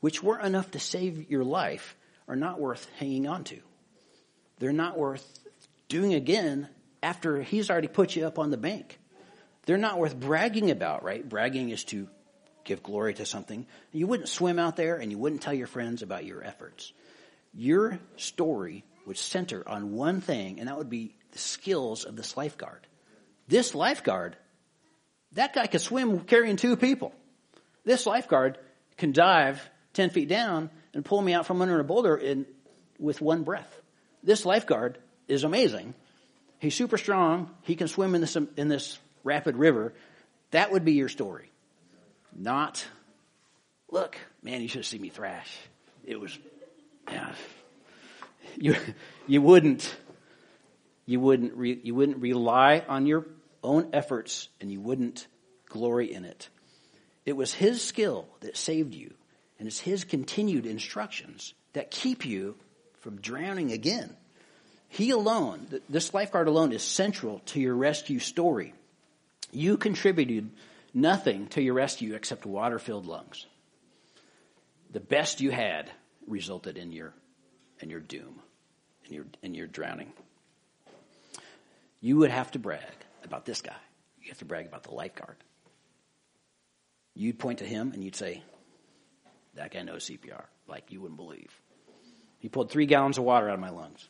[0.00, 1.96] which weren't enough to save your life,
[2.28, 3.58] are not worth hanging on to.
[4.58, 5.24] They're not worth
[5.88, 6.68] doing again
[7.02, 8.98] after he's already put you up on the bank.
[9.66, 11.26] They're not worth bragging about, right?
[11.26, 12.08] Bragging is to
[12.64, 13.66] give glory to something.
[13.92, 16.92] You wouldn't swim out there and you wouldn't tell your friends about your efforts.
[17.54, 22.36] Your story would center on one thing, and that would be the skills of this
[22.36, 22.86] lifeguard.
[23.48, 24.36] This lifeguard,
[25.32, 27.14] that guy could swim carrying two people.
[27.84, 28.58] This lifeguard
[28.96, 29.60] can dive
[29.96, 32.46] 10 feet down and pull me out from under a boulder in,
[32.98, 33.80] with one breath.
[34.22, 35.94] This lifeguard is amazing.
[36.58, 37.50] He's super strong.
[37.62, 39.94] He can swim in this, in this rapid river.
[40.52, 41.50] That would be your story.
[42.34, 42.86] Not,
[43.90, 45.56] look, man, you should have seen me thrash.
[46.04, 46.38] It was,
[47.10, 47.34] yeah.
[48.58, 48.76] You,
[49.26, 49.96] you wouldn't,
[51.04, 53.26] you wouldn't, re, you wouldn't rely on your
[53.62, 55.26] own efforts and you wouldn't
[55.68, 56.48] glory in it.
[57.24, 59.12] It was his skill that saved you
[59.58, 62.56] and it's his continued instructions that keep you
[63.00, 64.14] from drowning again.
[64.88, 68.74] He alone, this lifeguard alone is central to your rescue story.
[69.52, 70.50] You contributed
[70.94, 73.46] nothing to your rescue except water filled lungs.
[74.92, 75.90] The best you had
[76.26, 77.12] resulted in your,
[77.80, 78.40] in your doom,
[79.06, 80.12] in your, in your drowning.
[82.00, 82.82] You would have to brag
[83.24, 83.76] about this guy.
[84.22, 85.36] You have to brag about the lifeguard.
[87.14, 88.42] You'd point to him and you'd say,
[89.56, 91.50] that guy knows CPR like you wouldn't believe.
[92.38, 94.08] He pulled three gallons of water out of my lungs.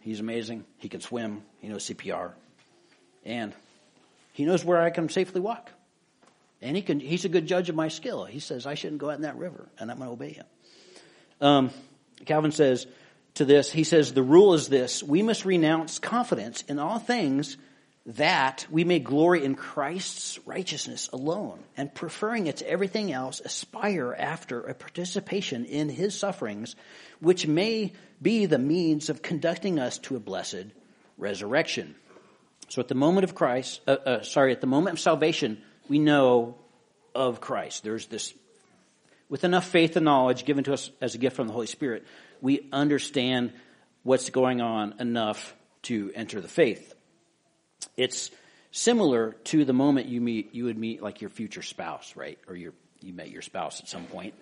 [0.00, 0.64] He's amazing.
[0.78, 1.42] He can swim.
[1.58, 2.32] He knows CPR.
[3.24, 3.52] And
[4.32, 5.70] he knows where I can safely walk.
[6.62, 8.24] And he can, he's a good judge of my skill.
[8.24, 10.46] He says, I shouldn't go out in that river, and I'm going to obey him.
[11.40, 11.70] Um,
[12.26, 12.86] Calvin says
[13.34, 17.56] to this, he says, the rule is this, we must renounce confidence in all things
[18.06, 24.14] that we may glory in Christ's righteousness alone, and preferring it to everything else, aspire
[24.18, 26.76] after a participation in his sufferings,
[27.20, 30.66] which may be the means of conducting us to a blessed
[31.18, 31.94] resurrection.
[32.68, 35.98] So at the moment of Christ, uh, uh, sorry, at the moment of salvation, we
[35.98, 36.56] know
[37.14, 37.82] of Christ.
[37.82, 38.32] There's this,
[39.28, 42.06] with enough faith and knowledge given to us as a gift from the Holy Spirit,
[42.40, 43.52] we understand
[44.04, 46.94] what's going on enough to enter the faith.
[47.96, 48.30] It's
[48.72, 52.38] similar to the moment you meet, you would meet like your future spouse, right?
[52.48, 54.34] Or your, you met your spouse at some point.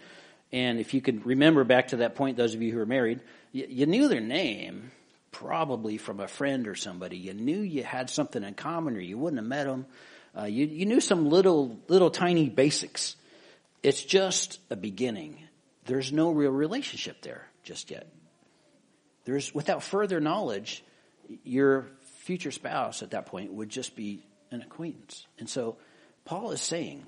[0.52, 3.20] And if you could remember back to that point, those of you who are married,
[3.52, 4.90] you, you knew their name,
[5.32, 7.16] probably from a friend or somebody.
[7.16, 9.86] You knew you had something in common or you wouldn't have met them.
[10.36, 13.16] Uh, you, you knew some little, little tiny basics.
[13.82, 15.38] It's just a beginning.
[15.84, 18.06] There's no real relationship there just yet.
[19.24, 20.82] There's, without further knowledge,
[21.44, 21.88] your
[22.28, 25.26] future spouse at that point would just be an acquaintance.
[25.38, 25.78] And so
[26.26, 27.06] Paul is saying,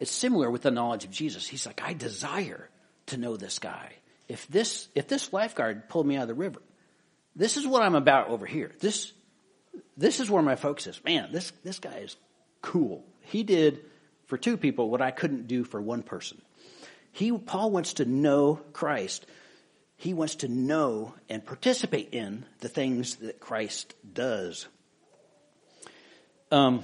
[0.00, 1.46] it's similar with the knowledge of Jesus.
[1.46, 2.70] He's like, I desire
[3.08, 3.92] to know this guy.
[4.28, 6.62] If this, if this lifeguard pulled me out of the river,
[7.34, 8.72] this is what I'm about over here.
[8.80, 9.12] This,
[9.94, 11.04] this is where my focus is.
[11.04, 12.16] Man, this, this guy is
[12.62, 13.04] cool.
[13.24, 13.84] He did
[14.24, 16.40] for two people what I couldn't do for one person.
[17.12, 19.26] He, Paul wants to know Christ.
[19.96, 24.66] He wants to know and participate in the things that Christ does.
[26.50, 26.82] Um,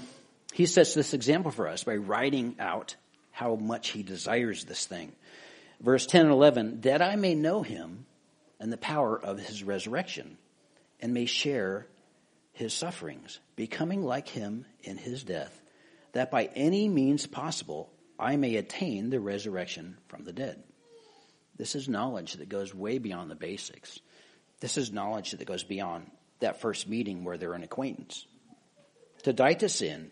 [0.53, 2.97] he sets this example for us by writing out
[3.31, 5.13] how much he desires this thing.
[5.81, 8.07] Verse 10 and 11, that I may know him
[8.61, 10.39] and the power of his resurrection
[11.01, 11.87] and may share
[12.53, 15.61] his sufferings, becoming like him in his death,
[16.13, 20.63] that by any means possible I may attain the resurrection from the dead.
[21.57, 24.01] This is knowledge that goes way beyond the basics.
[24.61, 28.27] This is knowledge that goes beyond that first meeting where they're an acquaintance.
[29.25, 30.11] To die to sin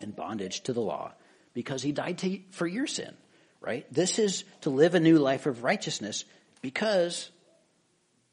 [0.00, 1.12] and bondage to the law
[1.54, 3.14] because he died to, for your sin,
[3.60, 3.86] right?
[3.92, 6.24] This is to live a new life of righteousness
[6.62, 7.30] because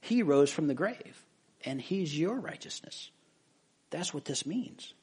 [0.01, 1.25] he rose from the grave
[1.65, 3.09] and he's your righteousness.
[3.89, 4.93] That's what this means.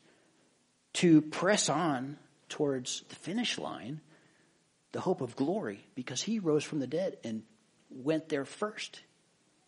[0.95, 2.17] To press on
[2.49, 4.01] towards the finish line,
[4.97, 7.43] the hope of glory, because he rose from the dead and
[7.91, 9.03] went there first.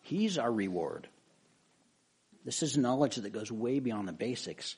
[0.01, 1.07] He's our reward.
[2.43, 4.75] This is knowledge that goes way beyond the basics.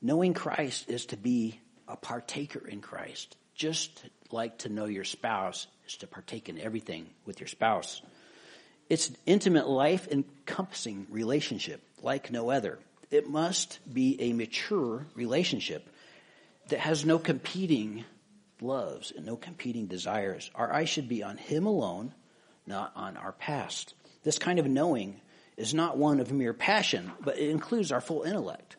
[0.00, 5.66] Knowing Christ is to be a partaker in Christ, just like to know your spouse
[5.86, 8.00] is to partake in everything with your spouse.
[8.88, 12.78] It's an intimate life encompassing relationship like no other.
[13.10, 15.86] It must be a mature relationship
[16.70, 18.06] that has no competing
[18.64, 20.50] loves and no competing desires.
[20.54, 22.14] Our eyes should be on Him alone,
[22.66, 23.94] not on our past.
[24.22, 25.20] This kind of knowing
[25.56, 28.76] is not one of mere passion, but it includes our full intellect.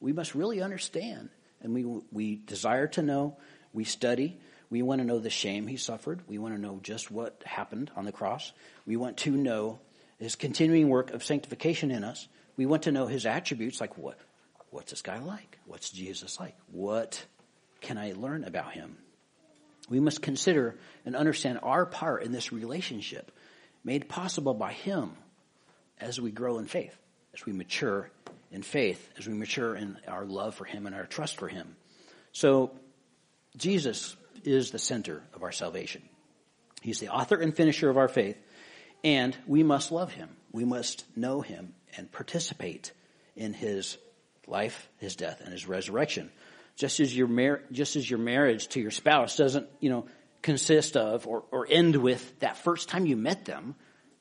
[0.00, 1.30] We must really understand,
[1.60, 3.36] and we, we desire to know,
[3.72, 4.38] we study,
[4.70, 6.22] we want to know the shame he suffered.
[6.26, 8.52] We want to know just what happened on the cross.
[8.86, 9.78] We want to know
[10.18, 12.26] his continuing work of sanctification in us.
[12.56, 14.18] We want to know his attributes, like what,
[14.70, 15.58] what's this guy like?
[15.66, 16.56] What's Jesus like?
[16.72, 17.24] What
[17.80, 18.96] can I learn about him?
[19.88, 23.30] We must consider and understand our part in this relationship
[23.84, 25.12] made possible by him
[26.00, 26.96] as we grow in faith,
[27.34, 28.10] as we mature
[28.50, 31.76] in faith, as we mature in our love for him and our trust for him.
[32.32, 32.72] So
[33.56, 36.02] Jesus is the center of our salvation.
[36.82, 38.36] He's the author and finisher of our faith,
[39.02, 40.28] and we must love him.
[40.52, 42.92] We must know him and participate
[43.36, 43.96] in his
[44.46, 46.30] life, his death, and his resurrection.
[46.76, 50.06] Just as your mar- just as your marriage to your spouse doesn't, you know,
[50.42, 53.74] consist of or, or end with that first time you met them,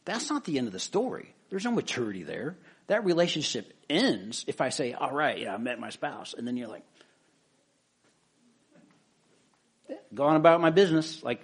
[0.05, 1.33] that's not the end of the story.
[1.49, 2.57] There's no maturity there.
[2.87, 6.33] That relationship ends if I say, all right, yeah, I met my spouse.
[6.37, 6.83] And then you're like,
[10.13, 11.23] going about my business.
[11.23, 11.41] Like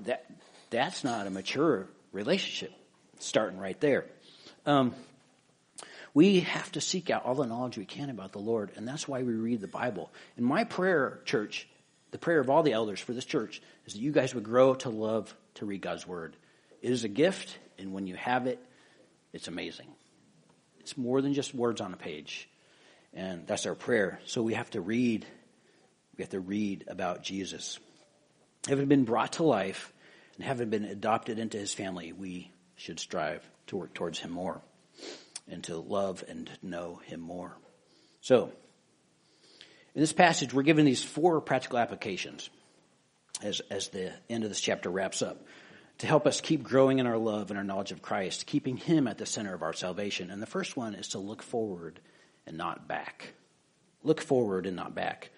[0.00, 0.26] that,
[0.70, 2.72] that's not a mature relationship
[3.18, 4.06] starting right there.
[4.66, 4.94] Um,
[6.14, 9.06] we have to seek out all the knowledge we can about the Lord, and that's
[9.06, 10.10] why we read the Bible.
[10.36, 11.68] In my prayer, church,
[12.10, 14.74] the prayer of all the elders for this church is that you guys would grow
[14.74, 16.36] to love to read God's Word.
[16.82, 18.58] It is a gift, and when you have it,
[19.32, 19.86] it's amazing.
[20.80, 22.48] It's more than just words on a page.
[23.12, 24.20] And that's our prayer.
[24.26, 25.26] So we have to read
[26.16, 27.78] we have to read about Jesus.
[28.68, 29.90] Having been brought to life
[30.36, 34.60] and having been adopted into his family, we should strive to work towards him more
[35.50, 37.56] and to love and know him more.
[38.20, 38.52] So,
[39.94, 42.48] in this passage, we're given these four practical applications
[43.42, 45.44] as, as the end of this chapter wraps up
[45.98, 49.06] to help us keep growing in our love and our knowledge of Christ, keeping him
[49.06, 50.30] at the center of our salvation.
[50.30, 52.00] And the first one is to look forward
[52.46, 53.34] and not back.
[54.02, 55.30] Look forward and not back.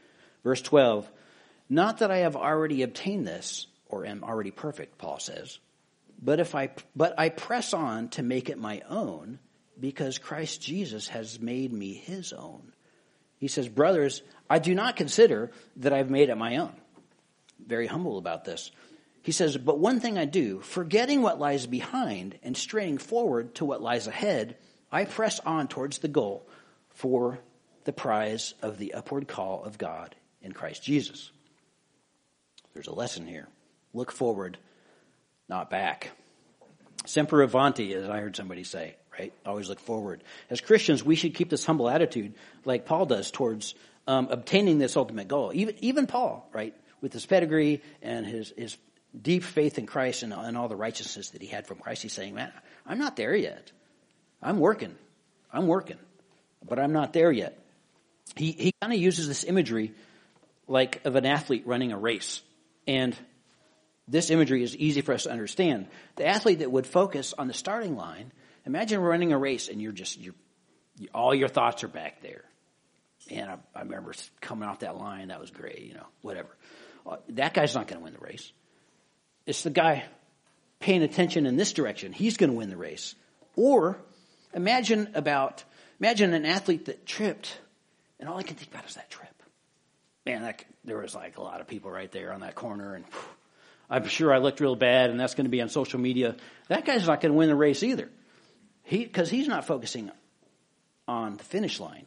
[0.45, 1.11] Verse 12,
[1.69, 5.59] not that I have already obtained this or am already perfect, Paul says,
[6.21, 9.41] but if I, but I press on to make it my own
[9.79, 12.73] because Christ Jesus has made me his own.
[13.39, 16.75] He says, brothers, I do not consider that I've made it my own.
[17.65, 18.71] Very humble about this.
[19.23, 23.65] He says, but one thing I do, forgetting what lies behind and straining forward to
[23.65, 24.57] what lies ahead,
[24.91, 26.47] I press on towards the goal
[26.91, 27.39] for
[27.85, 31.31] the prize of the upward call of God in Christ Jesus.
[32.75, 33.49] There's a lesson here.
[33.95, 34.59] Look forward,
[35.49, 36.11] not back.
[37.05, 39.33] Semper Avanti, as I heard somebody say, right?
[39.45, 40.23] Always look forward.
[40.51, 42.35] As Christians, we should keep this humble attitude
[42.65, 43.75] like Paul does towards
[44.07, 45.53] um, obtaining this ultimate goal.
[45.55, 46.75] Even, even Paul, right?
[47.01, 48.77] With his pedigree and his, his
[49.21, 52.13] deep faith in Christ and, and all the righteousness that he had from Christ, he's
[52.13, 52.53] saying, man,
[52.87, 53.71] I'm not there yet.
[54.43, 54.95] I'm working.
[55.53, 55.99] I'm working.
[56.67, 57.59] But I'm not there yet.
[58.37, 59.93] He, he kind of uses this imagery
[60.69, 62.41] like of an athlete running a race.
[62.87, 63.17] And
[64.09, 65.89] this imagery is easy for us to understand.
[66.17, 68.33] The athlete that would focus on the starting line,
[68.67, 70.35] imagine running a race and you're just, you're,
[71.15, 72.45] all your thoughts are back there.
[73.31, 76.49] And I, I remember coming off that line, that was great, you know, whatever.
[77.07, 78.53] Uh, that guy's not going to win the race.
[79.47, 80.05] It's the guy
[80.81, 82.13] paying attention in this direction.
[82.13, 83.15] He's going to win the race.
[83.57, 83.99] Or
[84.53, 85.65] imagine about,
[86.01, 87.59] imagine an athlete that tripped
[88.19, 89.33] and all I can think about is that trip
[90.25, 93.05] man, that, there was like a lot of people right there on that corner, and
[93.05, 93.23] whew,
[93.93, 96.37] I'm sure I looked real bad, and that's going to be on social media.
[96.69, 98.09] That guy's not going to win the race either,
[98.85, 100.11] he because he's not focusing
[101.07, 102.07] on the finish line.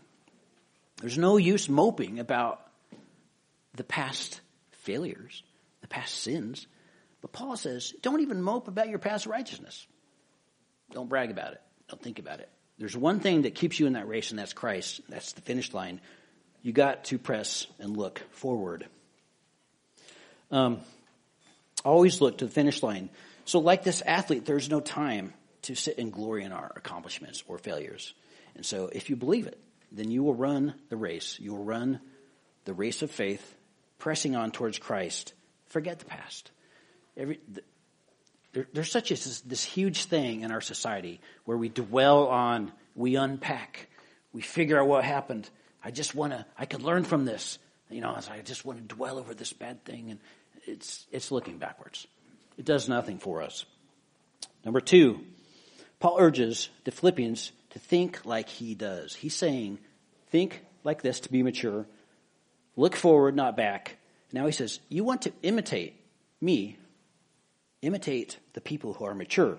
[0.99, 2.65] There's no use moping about
[3.75, 5.43] the past failures.
[5.81, 6.65] the past sins.
[7.21, 9.85] But Paul says, don't even mope about your past righteousness.
[10.91, 11.61] Don't brag about it.
[11.89, 12.49] Don't think about it.
[12.79, 15.01] There's one thing that keeps you in that race, and that's Christ.
[15.09, 16.01] That's the finish line.
[16.63, 18.87] You got to press and look forward.
[20.49, 20.79] Um,
[21.85, 23.09] always look to the finish line.
[23.45, 25.33] So, like this athlete, there's no time
[25.63, 28.13] to sit and glory in our accomplishments or failures.
[28.55, 29.59] And so, if you believe it,
[29.91, 31.37] then you will run the race.
[31.39, 31.99] You will run
[32.65, 33.55] the race of faith,
[33.99, 35.33] pressing on towards Christ.
[35.67, 36.51] Forget the past.
[37.15, 37.39] Every,
[38.53, 43.15] there, there's such a, this, huge thing in our society where we dwell on, we
[43.15, 43.87] unpack,
[44.33, 45.49] we figure out what happened.
[45.83, 47.59] I just want to, I could learn from this.
[47.89, 50.19] You know, I just want to dwell over this bad thing, and
[50.65, 52.07] it's it's looking backwards.
[52.57, 53.65] It does nothing for us.
[54.63, 55.19] Number two,
[55.99, 59.13] Paul urges the Philippians to think like he does.
[59.13, 59.79] He's saying,
[60.29, 61.85] think like this to be mature.
[62.75, 63.97] Look forward, not back.
[64.31, 65.99] Now he says, you want to imitate
[66.41, 66.77] me
[67.85, 69.57] imitate the people who are mature.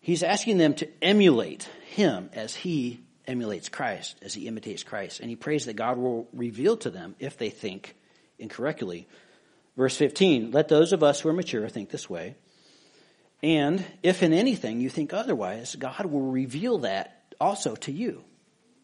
[0.00, 5.20] He's asking them to emulate him as he emulates Christ, as he imitates Christ.
[5.20, 7.94] And he prays that God will reveal to them if they think
[8.38, 9.08] incorrectly.
[9.76, 12.34] Verse 15, let those of us who are mature think this way.
[13.42, 18.24] And if in anything you think otherwise, God will reveal that also to you.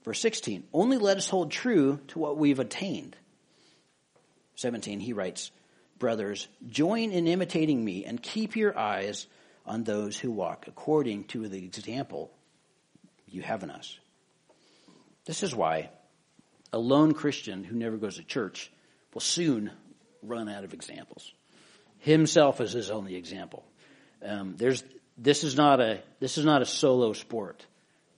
[0.04, 3.16] Verse 16, only let us hold true to what we've attained.
[4.56, 5.50] 17, he writes,
[5.98, 9.26] brothers, join in imitating me and keep your eyes
[9.66, 12.30] on those who walk according to the example
[13.26, 13.98] you have in us.
[15.24, 15.90] This is why
[16.72, 18.70] a lone Christian who never goes to church
[19.14, 19.70] will soon
[20.22, 21.32] run out of examples.
[21.98, 23.64] Himself is his only example.
[24.24, 24.82] Um, there's
[25.16, 27.64] this is not a this is not a solo sport,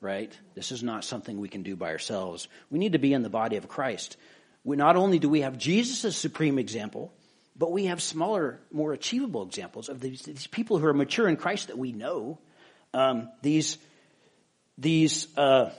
[0.00, 0.36] right?
[0.54, 2.48] This is not something we can do by ourselves.
[2.70, 4.16] We need to be in the body of Christ.
[4.64, 7.12] We, not only do we have Jesus as supreme example,
[7.56, 11.36] but we have smaller, more achievable examples of these, these people who are mature in
[11.36, 12.38] Christ that we know.
[12.92, 13.78] Um, these
[14.78, 15.70] these uh,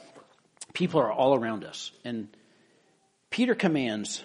[0.74, 2.30] people are all around us, and
[3.30, 4.24] Peter commands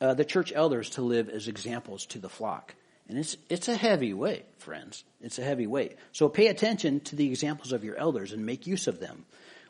[0.00, 2.74] uh, the church elders to live as examples to the flock,
[3.08, 5.04] and it's it's a heavy weight, friends.
[5.20, 5.96] It's a heavy weight.
[6.12, 9.26] So pay attention to the examples of your elders and make use of them.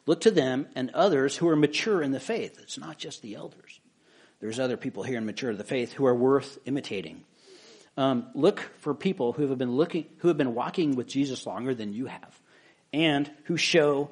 [0.06, 2.58] Look to them and others who are mature in the faith.
[2.62, 3.80] It's not just the elders.
[4.40, 7.24] There's other people here in mature of the faith who are worth imitating.
[7.96, 11.74] Um, look for people who have been looking, who have been walking with Jesus longer
[11.74, 12.40] than you have,
[12.92, 14.10] and who show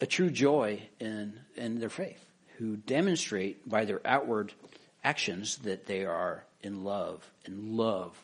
[0.00, 2.24] a true joy in in their faith,
[2.58, 4.52] who demonstrate by their outward
[5.04, 8.16] actions that they are in love, in love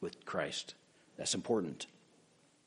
[0.00, 0.74] with Christ.
[1.16, 1.86] That's important.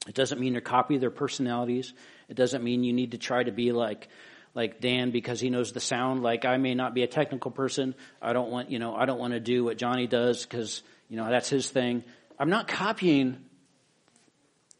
[0.07, 1.93] It doesn't mean to copy their personalities.
[2.28, 4.09] It doesn't mean you need to try to be like
[4.53, 6.24] like Dan because he knows the sound.
[6.24, 7.95] Like I may not be a technical person.
[8.22, 11.18] I don't want, you know, I don't want to do what Johnny does because, you
[11.18, 12.03] know, that's his thing.
[12.38, 13.38] I'm not copying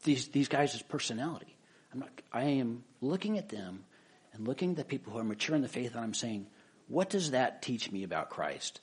[0.04, 1.56] these, these guys' personality.
[1.94, 3.86] I'm not, I am looking at them
[4.34, 6.48] and looking at the people who are mature in the faith and I'm saying,
[6.92, 8.82] what does that teach me about Christ?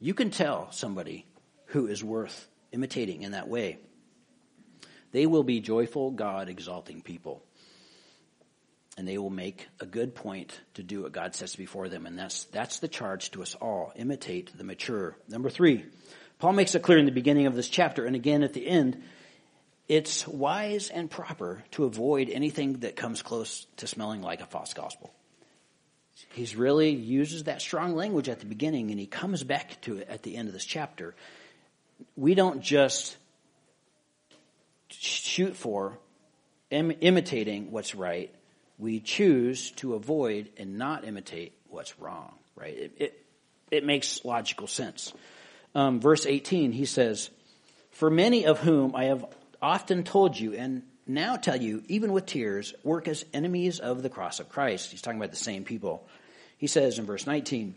[0.00, 1.26] You can tell somebody
[1.66, 3.78] who is worth imitating in that way.
[5.12, 7.42] They will be joyful, God exalting people
[8.98, 12.04] and they will make a good point to do what God sets before them.
[12.04, 13.92] And that's, that's the charge to us all.
[13.94, 15.16] Imitate the mature.
[15.28, 15.84] Number three,
[16.40, 19.00] Paul makes it clear in the beginning of this chapter and again at the end,
[19.86, 24.74] it's wise and proper to avoid anything that comes close to smelling like a false
[24.74, 25.14] gospel.
[26.30, 30.08] He's really uses that strong language at the beginning and he comes back to it
[30.08, 31.14] at the end of this chapter.
[32.16, 33.16] We don't just
[34.90, 35.98] shoot for
[36.70, 38.34] Im- imitating what's right
[38.78, 42.76] we choose to avoid and not imitate what's wrong, right?
[42.76, 43.26] It, it,
[43.70, 45.12] it makes logical sense.
[45.74, 47.28] Um, verse 18, he says,
[47.90, 49.26] For many of whom I have
[49.60, 54.10] often told you and now tell you, even with tears, work as enemies of the
[54.10, 54.90] cross of Christ.
[54.90, 56.06] He's talking about the same people.
[56.58, 57.74] He says in verse 19,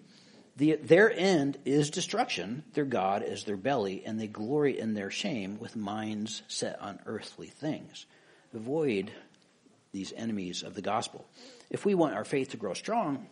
[0.58, 5.10] the, their end is destruction, their God is their belly, and they glory in their
[5.10, 8.06] shame with minds set on earthly things.
[8.54, 9.12] Avoid
[9.94, 11.26] these enemies of the gospel.
[11.70, 13.28] If we want our faith to grow strong,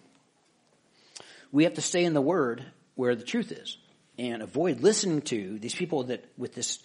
[1.52, 2.64] we have to stay in the word
[2.96, 3.78] where the truth is
[4.18, 6.80] and avoid listening to these people that with this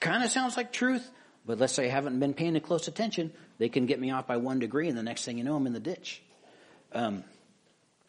[0.00, 1.08] kind of sounds like truth,
[1.44, 4.36] but let's say I haven't been paying close attention, they can get me off by
[4.36, 6.22] one degree and the next thing you know I'm in the ditch.
[6.92, 7.24] Um,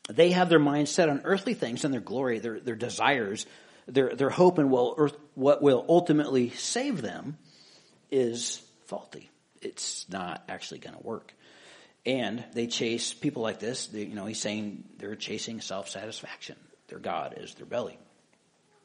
[0.10, 3.46] they have their mind set on earthly things and their glory, their, their desires,
[3.88, 7.38] their, their hope and well, earth, what will ultimately save them
[8.12, 9.30] is faulty
[9.66, 11.34] it's not actually going to work.
[12.06, 13.88] And they chase people like this.
[13.88, 16.56] They, you know, he's saying they're chasing self satisfaction.
[16.88, 17.98] Their God is their belly.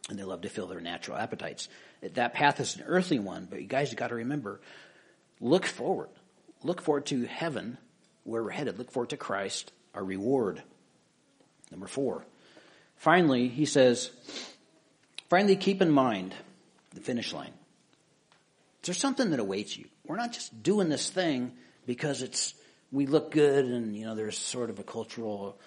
[0.09, 1.69] And they love to fill their natural appetites.
[2.03, 4.61] That path is an earthly one, but you guys got to remember,
[5.41, 6.09] look forward.
[6.63, 7.79] Look forward to heaven,
[8.25, 8.79] where we're headed.
[8.79, 10.63] Look forward to Christ, our reward.
[11.71, 12.25] Number four.
[12.97, 14.11] Finally, he says,
[15.29, 16.35] finally keep in mind
[16.95, 17.53] the finish line.
[18.83, 19.87] There's something that awaits you.
[20.07, 21.53] We're not just doing this thing
[21.87, 22.55] because it's,
[22.93, 25.59] we look good and, you know, there's sort of a cultural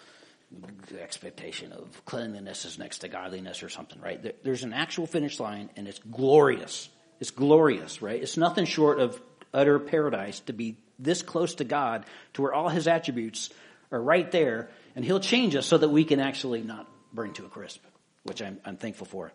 [1.01, 4.43] expectation of cleanliness is next to godliness or something, right?
[4.43, 6.89] There's an actual finish line and it's glorious.
[7.19, 8.21] It's glorious, right?
[8.21, 9.21] It's nothing short of
[9.53, 13.49] utter paradise to be this close to God to where all his attributes
[13.91, 17.45] are right there and he'll change us so that we can actually not burn to
[17.45, 17.83] a crisp,
[18.23, 19.31] which I'm, I'm thankful for.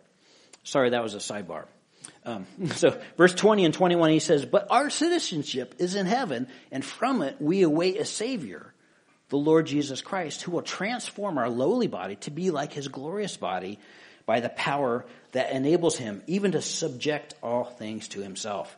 [0.64, 1.64] Sorry, that was a sidebar.
[2.24, 6.84] Um, so verse 20 and 21 he says, but our citizenship is in heaven and
[6.84, 8.72] from it we await a savior
[9.28, 13.36] the Lord Jesus Christ, who will transform our lowly body to be like his glorious
[13.36, 13.78] body
[14.26, 18.76] by the power that enables him even to subject all things to himself.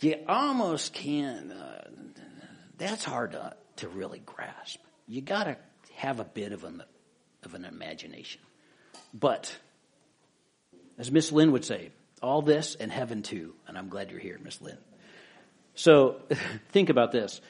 [0.00, 1.80] You almost can't, uh,
[2.76, 4.78] that's hard to, to really grasp.
[5.08, 5.56] You gotta
[5.94, 6.82] have a bit of an,
[7.42, 8.42] of an imagination.
[9.14, 9.56] But,
[10.98, 11.90] as Miss Lynn would say,
[12.22, 14.78] all this and heaven too, and I'm glad you're here, Miss Lynn.
[15.74, 16.20] So,
[16.70, 17.40] think about this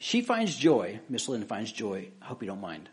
[0.00, 2.88] she finds joy, Miss Lynn finds joy, I hope you don't mind,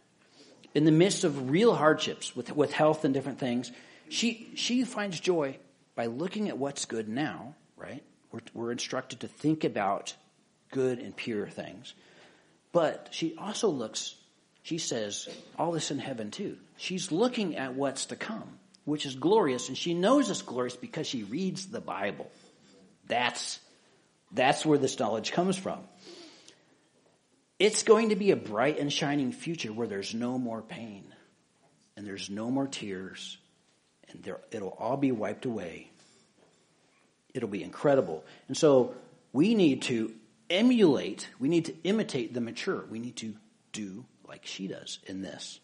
[0.73, 3.71] in the midst of real hardships with, with health and different things.
[4.09, 5.57] She, she finds joy
[5.95, 8.03] by looking at what's good now, right?
[8.31, 10.13] We're, we're instructed to think about
[10.71, 11.93] good and pure things.
[12.71, 14.15] But she also looks,
[14.63, 16.57] she says, all this in heaven too.
[16.75, 21.07] She's looking at what's to come, which is glorious, and she knows it's glorious because
[21.07, 22.29] she reads the Bible.
[23.07, 23.59] That's,
[24.33, 25.79] that's where this knowledge comes from.
[27.57, 31.05] It's going to be a bright and shining future where there's no more pain
[31.95, 33.37] and there's no more tears
[34.09, 35.89] and there, it'll all be wiped away.
[37.33, 38.23] It'll be incredible.
[38.47, 38.95] And so
[39.31, 40.13] we need to
[40.49, 42.83] emulate, we need to imitate the mature.
[42.89, 43.33] We need to
[43.71, 45.59] do like she does in this.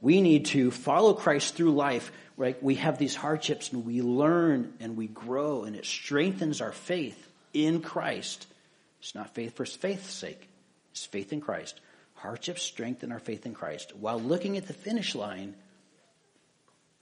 [0.00, 2.10] We need to follow Christ through life.
[2.36, 2.62] Right?
[2.62, 7.28] We have these hardships and we learn and we grow and it strengthens our faith
[7.52, 8.46] in Christ.
[9.00, 10.48] It's not faith for faith's sake
[10.98, 11.80] is faith in Christ.
[12.14, 13.94] Hardships strengthen our faith in Christ.
[13.96, 15.54] While looking at the finish line,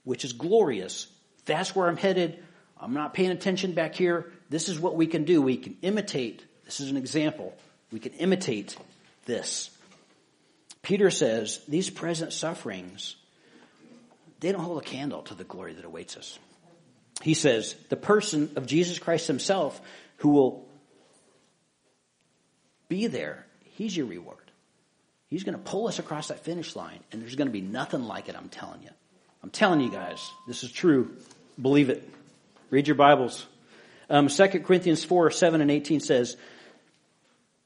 [0.05, 1.07] which is glorious,
[1.47, 2.43] that's where I'm headed.
[2.79, 4.31] I'm not paying attention back here.
[4.51, 5.41] This is what we can do.
[5.41, 6.45] We can imitate.
[6.65, 7.57] This is an example.
[7.91, 8.77] We can imitate
[9.25, 9.71] this.
[10.83, 13.17] Peter says these present sufferings,
[14.41, 16.39] they don't hold a candle to the glory that awaits us.
[17.23, 19.81] He says the person of Jesus Christ himself
[20.19, 20.69] who will
[22.89, 23.46] be there
[23.77, 24.39] He's your reward.
[25.29, 28.05] He's going to pull us across that finish line, and there's going to be nothing
[28.05, 28.89] like it, I'm telling you.
[29.43, 31.15] I'm telling you guys, this is true.
[31.61, 32.09] Believe it.
[32.71, 33.47] Read your Bibles.
[34.09, 36.39] Um, 2 Corinthians 4, 7 and 18 says,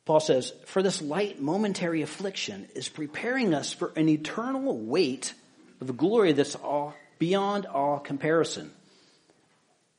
[0.04, 5.32] Paul says, For this light momentary affliction is preparing us for an eternal weight
[5.80, 8.72] of glory that's all beyond all comparison.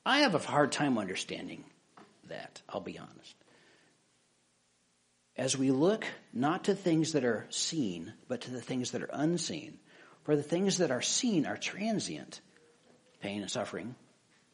[0.05, 1.63] I have a hard time understanding
[2.27, 3.35] that, I'll be honest
[5.41, 9.09] as we look not to things that are seen, but to the things that are
[9.11, 9.79] unseen.
[10.23, 12.41] For the things that are seen are transient
[13.21, 13.95] pain and suffering,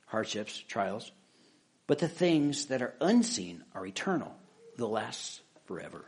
[0.05, 1.11] hardships, trials.
[1.87, 4.33] But the things that are unseen are eternal,
[4.77, 6.05] they'll last forever.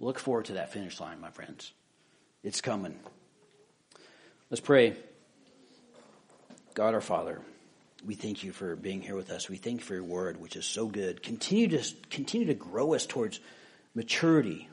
[0.00, 1.72] Look forward to that finish line, my friends.
[2.42, 2.98] It's coming.
[4.50, 4.96] Let's pray.
[6.74, 7.40] God our Father
[8.06, 9.48] we thank you for being here with us.
[9.48, 11.22] We thank you for your word, which is so good.
[11.22, 13.40] Continue to continue to grow us towards
[13.94, 14.68] maturity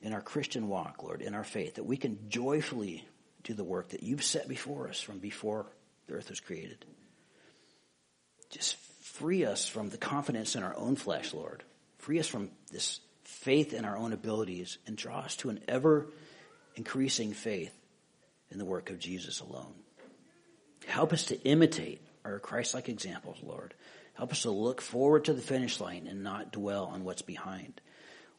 [0.00, 3.04] in our Christian walk, Lord, in our faith, that we can joyfully
[3.42, 5.66] do the work that you've set before us from before
[6.06, 6.84] the earth was created.
[8.50, 11.64] Just free us from the confidence in our own flesh, Lord.
[11.98, 16.06] Free us from this faith in our own abilities and draw us to an ever
[16.76, 17.74] increasing faith
[18.50, 19.74] in the work of Jesus alone.
[20.86, 23.74] Help us to imitate our Christ like examples, Lord.
[24.14, 27.80] Help us to look forward to the finish line and not dwell on what's behind.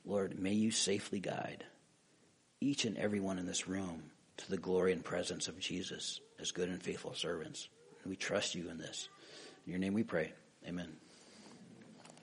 [0.06, 1.66] Lord, may you safely guide
[2.62, 4.04] each and every one in this room
[4.38, 7.68] to the glory and presence of Jesus as good and faithful servants.
[8.06, 9.10] We trust you in this.
[9.66, 10.32] In your name we pray.
[10.68, 11.05] Amen.